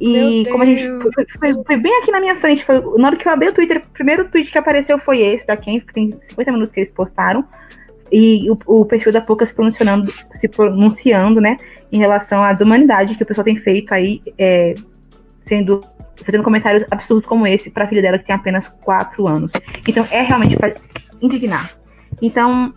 [0.00, 0.82] E como a gente.
[1.12, 2.64] Foi, foi- foi bem aqui na minha frente.
[2.64, 5.46] Foi, na hora que eu abri o Twitter, o primeiro tweet que apareceu foi esse
[5.46, 7.44] da Ken, tem 50 minutos que eles postaram.
[8.10, 11.56] E o, o perfil da Poca se pronunciando, se pronunciando, né?
[11.92, 14.74] Em relação à desumanidade que o pessoal tem feito aí, é,
[15.40, 15.80] sendo.
[16.24, 19.52] Fazendo comentários absurdos como esse pra filha dela que tem apenas 4 anos.
[19.88, 20.74] Então é realmente pra
[21.22, 21.70] indignar.
[22.20, 22.68] Então,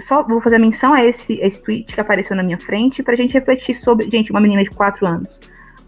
[0.00, 3.32] só vou fazer menção a esse, esse tweet que apareceu na minha frente pra gente
[3.34, 4.10] refletir sobre.
[4.10, 5.40] Gente, uma menina de 4 anos.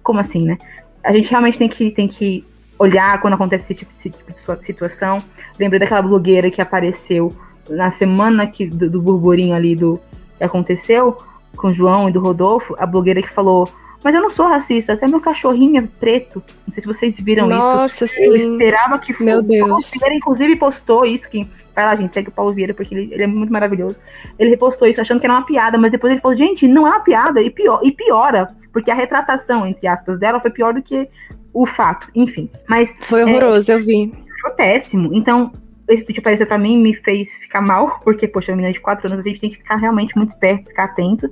[0.06, 0.56] Como assim, né?
[1.02, 2.46] A gente realmente tem que, tem que
[2.78, 5.18] olhar quando acontece esse tipo, esse tipo de situação.
[5.58, 7.36] Lembrei daquela blogueira que apareceu
[7.68, 10.00] na semana que, do, do burburinho ali do
[10.38, 11.18] que aconteceu
[11.56, 13.68] com o João e do Rodolfo, a blogueira que falou
[14.02, 16.42] mas eu não sou racista, até meu cachorrinho é preto.
[16.66, 18.14] Não sei se vocês viram Nossa, isso.
[18.14, 18.24] Sim.
[18.24, 19.24] Eu esperava que fosse.
[19.24, 19.70] Meu Deus.
[19.70, 21.28] O Vieira, inclusive, postou isso.
[21.28, 23.96] Que, vai lá, gente, segue o Paulo Vieira, porque ele, ele, é muito maravilhoso.
[24.38, 26.90] Ele repostou isso achando que era uma piada, mas depois ele falou, gente, não é
[26.90, 28.54] uma piada, e, pior, e piora.
[28.72, 31.08] Porque a retratação, entre aspas, dela foi pior do que
[31.52, 32.08] o fato.
[32.14, 32.50] Enfim.
[32.68, 32.94] Mas.
[33.00, 34.12] Foi horroroso, é, eu vi.
[34.40, 35.10] Foi péssimo.
[35.14, 35.52] Então,
[35.88, 39.12] esse tweet apareceu pra mim me fez ficar mal, porque, poxa, uma menina de 4
[39.12, 41.30] anos, a gente tem que ficar realmente muito esperto, ficar atento.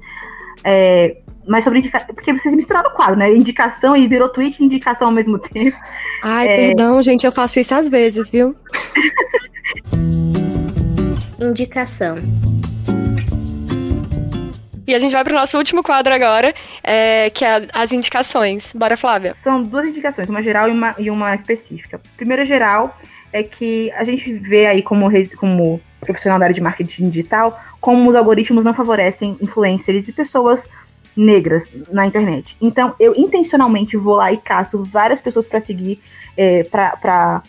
[0.63, 2.15] É, mas sobre indicação.
[2.15, 3.33] Porque vocês misturaram o quadro, né?
[3.35, 5.77] Indicação e virou tweet e indicação ao mesmo tempo.
[6.23, 6.57] Ai, é...
[6.57, 8.55] perdão, gente, eu faço isso às vezes, viu?
[11.41, 12.19] Indicação.
[14.87, 18.73] E a gente vai para o nosso último quadro agora, é, que é as indicações.
[18.75, 19.35] Bora, Flávia.
[19.35, 22.01] São duas indicações, uma geral e uma, e uma específica.
[22.17, 22.95] Primeiro geral
[23.35, 28.09] é que a gente vê aí como, como profissional da área de marketing digital, como
[28.09, 30.65] os algoritmos não favorecem influencers e pessoas
[31.17, 32.57] negras na internet.
[32.61, 36.01] Então, eu intencionalmente vou lá e caço várias pessoas para seguir,
[36.37, 37.43] é, para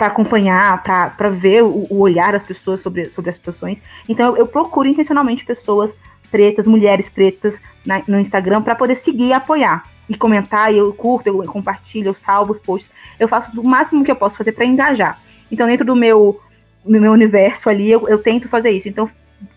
[0.00, 3.80] acompanhar, para ver o, o, olhar das pessoas sobre, sobre as situações.
[4.08, 5.96] Então, eu, eu procuro intencionalmente pessoas
[6.28, 9.93] pretas, mulheres pretas na, no Instagram para poder seguir e apoiar.
[10.08, 12.90] E comentar, e eu curto, eu compartilho, eu salvo os posts.
[13.18, 15.18] Eu faço o máximo que eu posso fazer para engajar.
[15.50, 16.40] Então, dentro do meu,
[16.84, 18.88] meu universo ali, eu, eu tento fazer isso.
[18.88, 19.08] Então,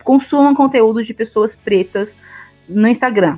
[0.04, 2.16] consumam conteúdos de pessoas pretas
[2.68, 3.38] no Instagram.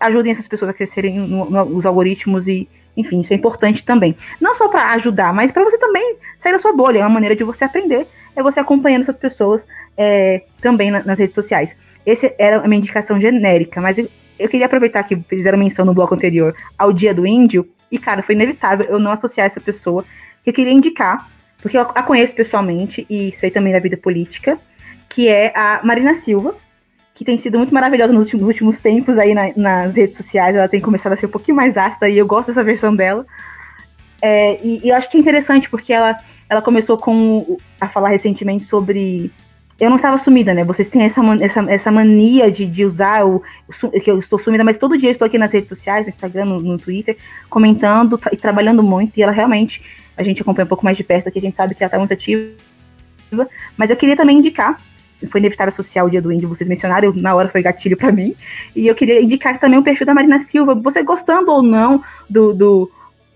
[0.00, 4.16] Ajudem essas pessoas a crescerem nos algoritmos e, enfim, isso é importante também.
[4.40, 6.98] Não só para ajudar, mas para você também sair da sua bolha.
[6.98, 11.18] É uma maneira de você aprender, é você acompanhando essas pessoas é, também na, nas
[11.18, 11.76] redes sociais.
[12.06, 13.98] Essa era a minha indicação genérica, mas
[14.38, 18.22] eu, queria aproveitar que fizeram menção no bloco anterior ao Dia do Índio, e, cara,
[18.22, 20.04] foi inevitável eu não associar essa pessoa
[20.44, 21.28] que eu queria indicar,
[21.60, 24.58] porque eu a conheço pessoalmente e sei também da vida política,
[25.08, 26.54] que é a Marina Silva,
[27.14, 30.54] que tem sido muito maravilhosa nos últimos, últimos tempos aí na, nas redes sociais.
[30.54, 33.26] Ela tem começado a ser um pouquinho mais ácida e eu gosto dessa versão dela.
[34.22, 36.16] É, e, e, eu acho que é interessante porque ela,
[36.48, 39.32] ela começou com, a falar recentemente sobre.
[39.80, 40.64] Eu não estava sumida, né?
[40.64, 43.42] Vocês têm essa, essa, essa mania de, de usar o,
[44.02, 46.46] que eu estou sumida, mas todo dia eu estou aqui nas redes sociais, no Instagram,
[46.46, 47.16] no, no Twitter,
[47.48, 49.16] comentando tra e trabalhando muito.
[49.16, 49.80] E ela realmente,
[50.16, 51.98] a gente acompanha um pouco mais de perto aqui, a gente sabe que ela está
[51.98, 52.50] muito ativa.
[53.76, 54.78] Mas eu queria também indicar
[55.26, 58.36] foi inevitável associar o dia do índio, vocês mencionaram, na hora foi gatilho para mim.
[58.74, 62.52] E eu queria indicar também o perfil da Marina Silva, você gostando ou não do,
[62.52, 62.90] do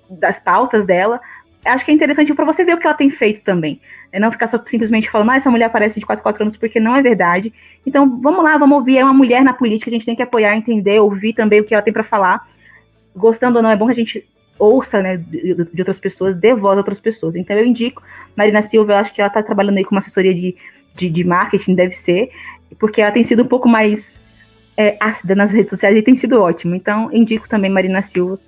[0.09, 1.21] das pautas dela,
[1.65, 3.81] acho que é interessante para você ver o que ela tem feito também.
[4.11, 6.79] É não ficar só simplesmente falando, ah, essa mulher aparece de 4 4 anos, porque
[6.79, 7.53] não é verdade.
[7.87, 8.99] Então, vamos lá, vamos ouvir.
[8.99, 11.75] É uma mulher na política, a gente tem que apoiar, entender, ouvir também o que
[11.75, 12.47] ela tem para falar.
[13.15, 14.27] Gostando ou não, é bom que a gente
[14.59, 17.37] ouça, né, de, de, outras pessoas, dê voz a outras pessoas.
[17.37, 18.03] Então, eu indico
[18.37, 20.57] Marina Silva, eu acho que ela está trabalhando aí com uma assessoria de
[20.95, 22.31] de, de marketing deve ser,
[22.79, 24.21] porque ela tem sido um pouco mais
[24.77, 26.75] é, ácida nas redes sociais e tem sido ótimo.
[26.75, 28.39] Então, indico também Marina Silva,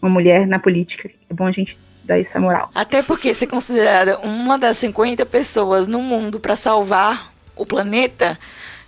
[0.00, 1.10] uma mulher na política.
[1.28, 2.70] É bom a gente dar essa moral.
[2.74, 8.38] Até porque ser considerada uma das 50 pessoas no mundo para salvar o planeta,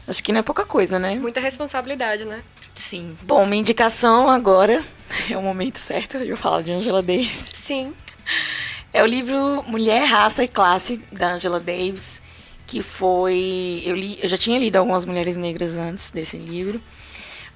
[0.06, 1.16] acho que não é pouca coisa, né?
[1.16, 2.42] Muita responsabilidade, né?
[2.74, 3.16] Sim.
[3.22, 4.84] Bom, minha indicação agora
[5.30, 7.50] é o momento certo de eu falar de Angela Davis.
[7.52, 7.92] Sim.
[8.92, 12.24] É o livro Mulher, Raça e Classe da Angela Davis
[12.66, 16.80] que foi eu li eu já tinha lido algumas mulheres negras antes desse livro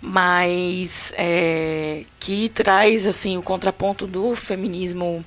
[0.00, 5.24] mas é, que traz assim o contraponto do feminismo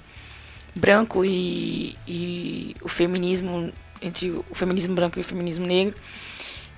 [0.75, 3.71] branco e, e o feminismo
[4.01, 5.95] entre o feminismo branco e o feminismo negro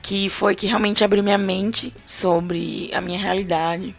[0.01, 3.95] que foi que realmente abriu minha mente sobre a minha realidade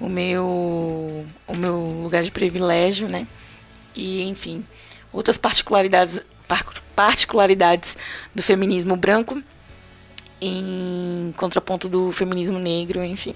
[0.00, 3.26] o meu o meu lugar de privilégio né
[3.94, 4.64] e enfim
[5.12, 6.22] outras particularidades
[6.94, 7.96] particularidades
[8.34, 9.42] do feminismo branco
[10.40, 13.34] em contraponto do feminismo negro, enfim.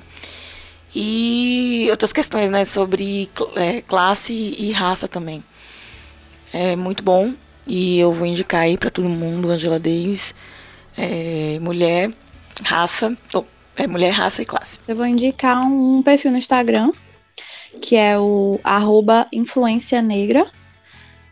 [0.94, 5.42] E outras questões, né, sobre é, classe e raça também.
[6.52, 7.34] É muito bom
[7.66, 10.34] e eu vou indicar aí para todo mundo Angela Davis,
[10.96, 12.10] é, mulher,
[12.64, 13.16] raça,
[13.76, 14.78] é mulher, raça e classe.
[14.88, 16.92] Eu vou indicar um perfil no Instagram
[17.80, 20.50] que é o arroba influência negra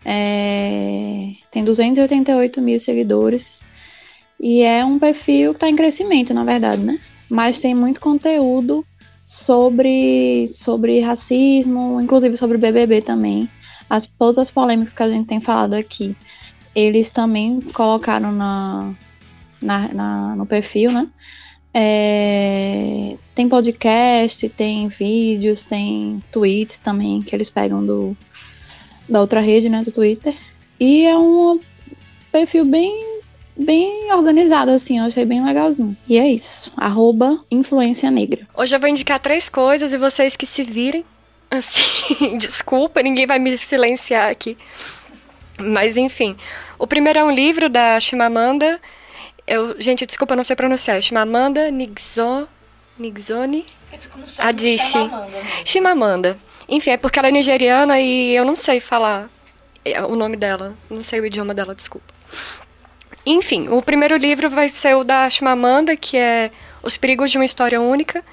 [0.05, 3.61] é, tem 288 mil seguidores.
[4.41, 6.99] E é um perfil que está em crescimento, na verdade, né?
[7.29, 8.87] Mas tem muito conteúdo
[9.27, 13.51] sobre, sobre racismo, inclusive sobre BBB também.
[13.89, 16.17] As, todas as polêmicas que a gente tem falado aqui,
[16.75, 18.95] eles também colocaram na,
[19.61, 21.09] na, na no perfil, né?
[21.73, 28.17] É, tem podcast, tem vídeos, tem tweets também que eles pegam do,
[29.09, 30.35] da outra rede, né, do Twitter.
[30.81, 31.61] E é um
[32.33, 33.21] perfil bem,
[33.57, 35.97] bem organizado, assim, eu achei bem legalzinho.
[36.09, 38.47] E é isso, arroba influência negra.
[38.57, 41.05] Hoje eu vou indicar três coisas e vocês que se virem.
[41.51, 44.57] Assim, desculpa, ninguém vai me silenciar aqui.
[45.59, 46.37] Mas enfim,
[46.79, 48.81] o primeiro é um livro da Chimamanda.
[49.47, 51.01] Eu, gente, desculpa, não sei pronunciar.
[51.03, 52.47] Chimamanda Nigzo,
[52.99, 53.65] Nigzoni
[54.39, 55.11] Adichie.
[55.65, 56.39] Chimamanda.
[56.69, 59.31] Enfim, é porque ela é nigeriana e eu não sei falar
[59.85, 60.75] é, o nome dela.
[60.91, 62.13] Não sei o idioma dela, desculpa.
[63.25, 66.51] Enfim, o primeiro livro vai ser o da Chimamanda, que é
[66.83, 68.25] Os Perigos de uma História Única.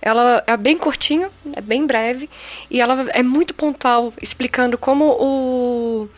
[0.00, 2.30] Ela é bem curtinho, é bem breve,
[2.70, 6.08] e ela é muito pontual, explicando como o,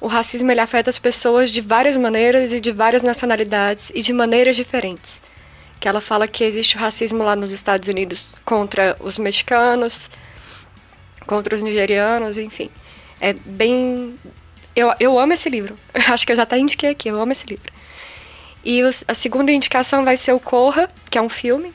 [0.00, 4.12] o racismo ele afeta as pessoas de várias maneiras e de várias nacionalidades e de
[4.12, 5.20] maneiras diferentes.
[5.80, 10.08] Que ela fala que existe o racismo lá nos Estados Unidos contra os mexicanos,
[11.26, 12.70] contra os nigerianos, enfim.
[13.20, 14.18] É bem.
[14.76, 15.78] Eu, eu amo esse livro.
[15.92, 17.72] Acho que eu já até indiquei aqui, eu amo esse livro.
[18.64, 21.72] E os, a segunda indicação vai ser o Corra, que é um filme.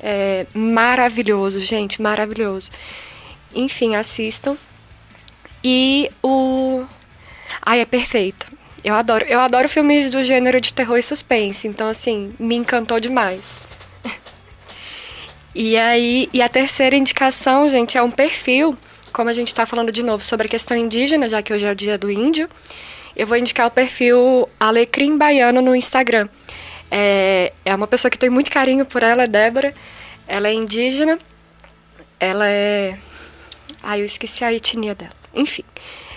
[0.00, 2.70] É maravilhoso, gente, maravilhoso.
[3.54, 4.56] Enfim, assistam.
[5.62, 6.84] E o.
[7.62, 8.46] Ai, é perfeito.
[8.84, 13.00] Eu adoro, eu adoro filmes do gênero de terror e suspense, então assim, me encantou
[13.00, 13.60] demais.
[15.54, 18.78] e aí, e a terceira indicação, gente, é um perfil
[19.12, 21.72] como a gente está falando de novo sobre a questão indígena, já que hoje é
[21.72, 22.48] o dia do índio,
[23.16, 26.28] eu vou indicar o perfil Alecrim Baiano no Instagram.
[26.90, 29.74] É, é uma pessoa que tem muito carinho por ela, é Débora.
[30.26, 31.18] Ela é indígena.
[32.18, 32.98] Ela é.
[33.82, 35.12] Ai, eu esqueci a etnia dela.
[35.34, 35.64] Enfim.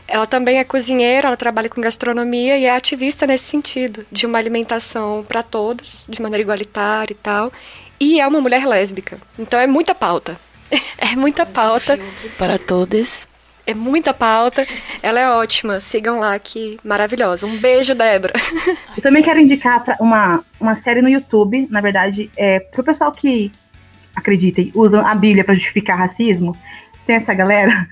[0.08, 4.38] Ela também é cozinheira, ela trabalha com gastronomia e é ativista nesse sentido, de uma
[4.38, 7.52] alimentação para todos, de maneira igualitária e tal.
[7.98, 9.18] E é uma mulher lésbica.
[9.40, 10.38] Então é muita pauta.
[10.98, 12.00] É muita pauta.
[12.38, 13.28] Para todos.
[13.66, 14.66] É muita pauta.
[15.02, 15.80] Ela é ótima.
[15.80, 17.46] Sigam lá, que maravilhosa.
[17.46, 18.34] Um beijo, Débora.
[18.96, 23.52] Eu também quero indicar uma, uma série no YouTube, na verdade, é pro pessoal que,
[24.16, 26.56] acreditem, usam a Bíblia para justificar racismo.
[27.06, 27.88] Tem essa galera.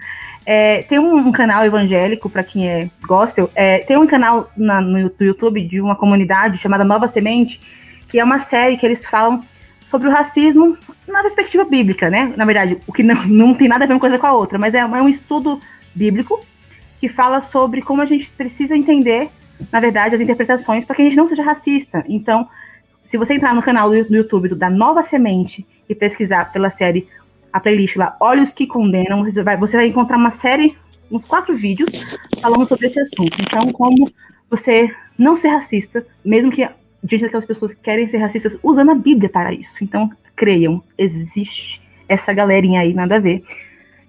[0.45, 3.49] É, tem um, um, canal evangélico para quem é gospel.
[3.53, 7.59] É, tem um canal na, no YouTube de uma comunidade chamada Nova Semente,
[8.07, 9.43] que é uma série que eles falam
[9.89, 10.77] sobre o racismo
[11.07, 12.31] na perspectiva bíblica, né?
[12.37, 14.59] Na verdade, o que não, não tem nada a ver uma coisa com a outra,
[14.59, 15.59] mas é, é um estudo
[15.95, 16.39] bíblico
[16.99, 19.31] que fala sobre como a gente precisa entender,
[19.71, 22.05] na verdade, as interpretações para que a gente não seja racista.
[22.07, 22.47] Então,
[23.03, 27.07] se você entrar no canal do YouTube da Nova Semente e pesquisar pela série,
[27.51, 30.77] a playlist lá, Olhos que Condenam, você vai, você vai encontrar uma série,
[31.11, 31.89] uns quatro vídeos
[32.39, 33.41] falando sobre esse assunto.
[33.41, 34.11] Então, como
[34.47, 36.69] você não ser racista, mesmo que
[37.03, 39.83] diante daquelas pessoas que querem ser racistas usando a Bíblia para isso.
[39.83, 43.43] Então, creiam, existe essa galerinha aí, nada a ver.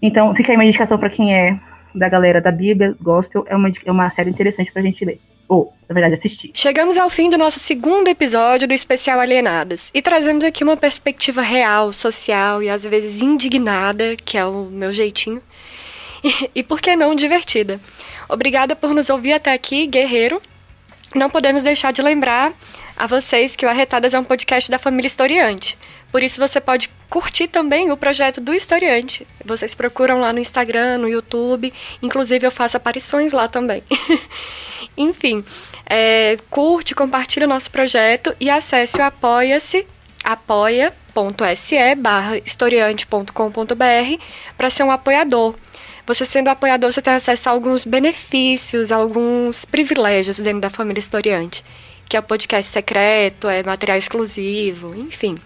[0.00, 1.58] Então, fica aí uma indicação para quem é
[1.94, 5.20] da galera da Bíblia, Gospel, é uma, é uma série interessante pra gente ler.
[5.48, 6.52] Ou, na verdade, assistir.
[6.54, 11.42] Chegamos ao fim do nosso segundo episódio do especial Alienadas e trazemos aqui uma perspectiva
[11.42, 15.42] real, social e às vezes indignada, que é o meu jeitinho,
[16.54, 17.80] e por que não divertida.
[18.28, 20.40] Obrigada por nos ouvir até aqui, guerreiro.
[21.12, 22.52] Não podemos deixar de lembrar
[23.00, 25.78] a vocês que o Arretadas é um podcast da família Historiante.
[26.12, 29.26] Por isso você pode curtir também o projeto do Historiante.
[29.42, 31.72] Vocês procuram lá no Instagram, no YouTube,
[32.02, 33.82] inclusive eu faço aparições lá também.
[34.98, 35.42] Enfim,
[35.86, 39.86] é, curte, compartilha o nosso projeto e acesse o apoia-se,
[40.22, 44.22] apoia.se barra historiante.com.br
[44.58, 45.54] para ser um apoiador.
[46.06, 51.64] Você sendo apoiador, você tem acesso a alguns benefícios, alguns privilégios dentro da família historiante
[52.10, 55.38] que é o podcast secreto, é material exclusivo, enfim.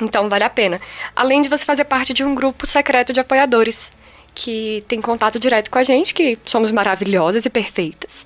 [0.00, 0.80] Então vale a pena.
[1.16, 3.90] Além de você fazer parte de um grupo secreto de apoiadores
[4.32, 8.24] que tem contato direto com a gente, que somos maravilhosas e perfeitas.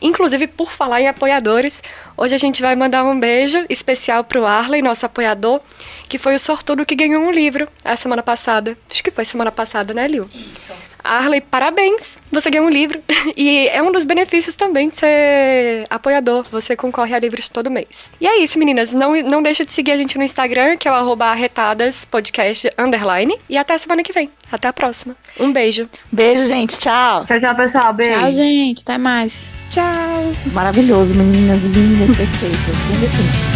[0.00, 1.82] Inclusive, por falar em apoiadores,
[2.16, 5.60] hoje a gente vai mandar um beijo especial pro Arley, nosso apoiador,
[6.08, 8.78] que foi o sortudo que ganhou um livro a semana passada.
[8.88, 10.30] Acho que foi semana passada, né, Liu?
[10.32, 10.72] Isso.
[11.06, 12.18] Arley, parabéns!
[12.30, 13.00] Você ganhou um livro.
[13.36, 16.46] E é um dos benefícios também de ser apoiador.
[16.50, 18.10] Você concorre a livros todo mês.
[18.20, 18.92] E é isso, meninas.
[18.92, 23.36] Não, não deixa de seguir a gente no Instagram, que é o arretadaspodcast underline.
[23.48, 24.30] E até semana que vem.
[24.50, 25.16] Até a próxima.
[25.38, 25.88] Um beijo.
[26.10, 26.78] Beijo, gente.
[26.78, 27.26] Tchau.
[27.26, 27.92] Tchau, tchau, pessoal.
[27.92, 28.20] Beijo.
[28.20, 28.82] Tchau, gente.
[28.82, 29.50] Até mais.
[29.70, 30.32] Tchau.
[30.52, 32.76] Maravilhoso, meninas lindas, perfeitas.
[32.86, 33.55] Sem defeitos.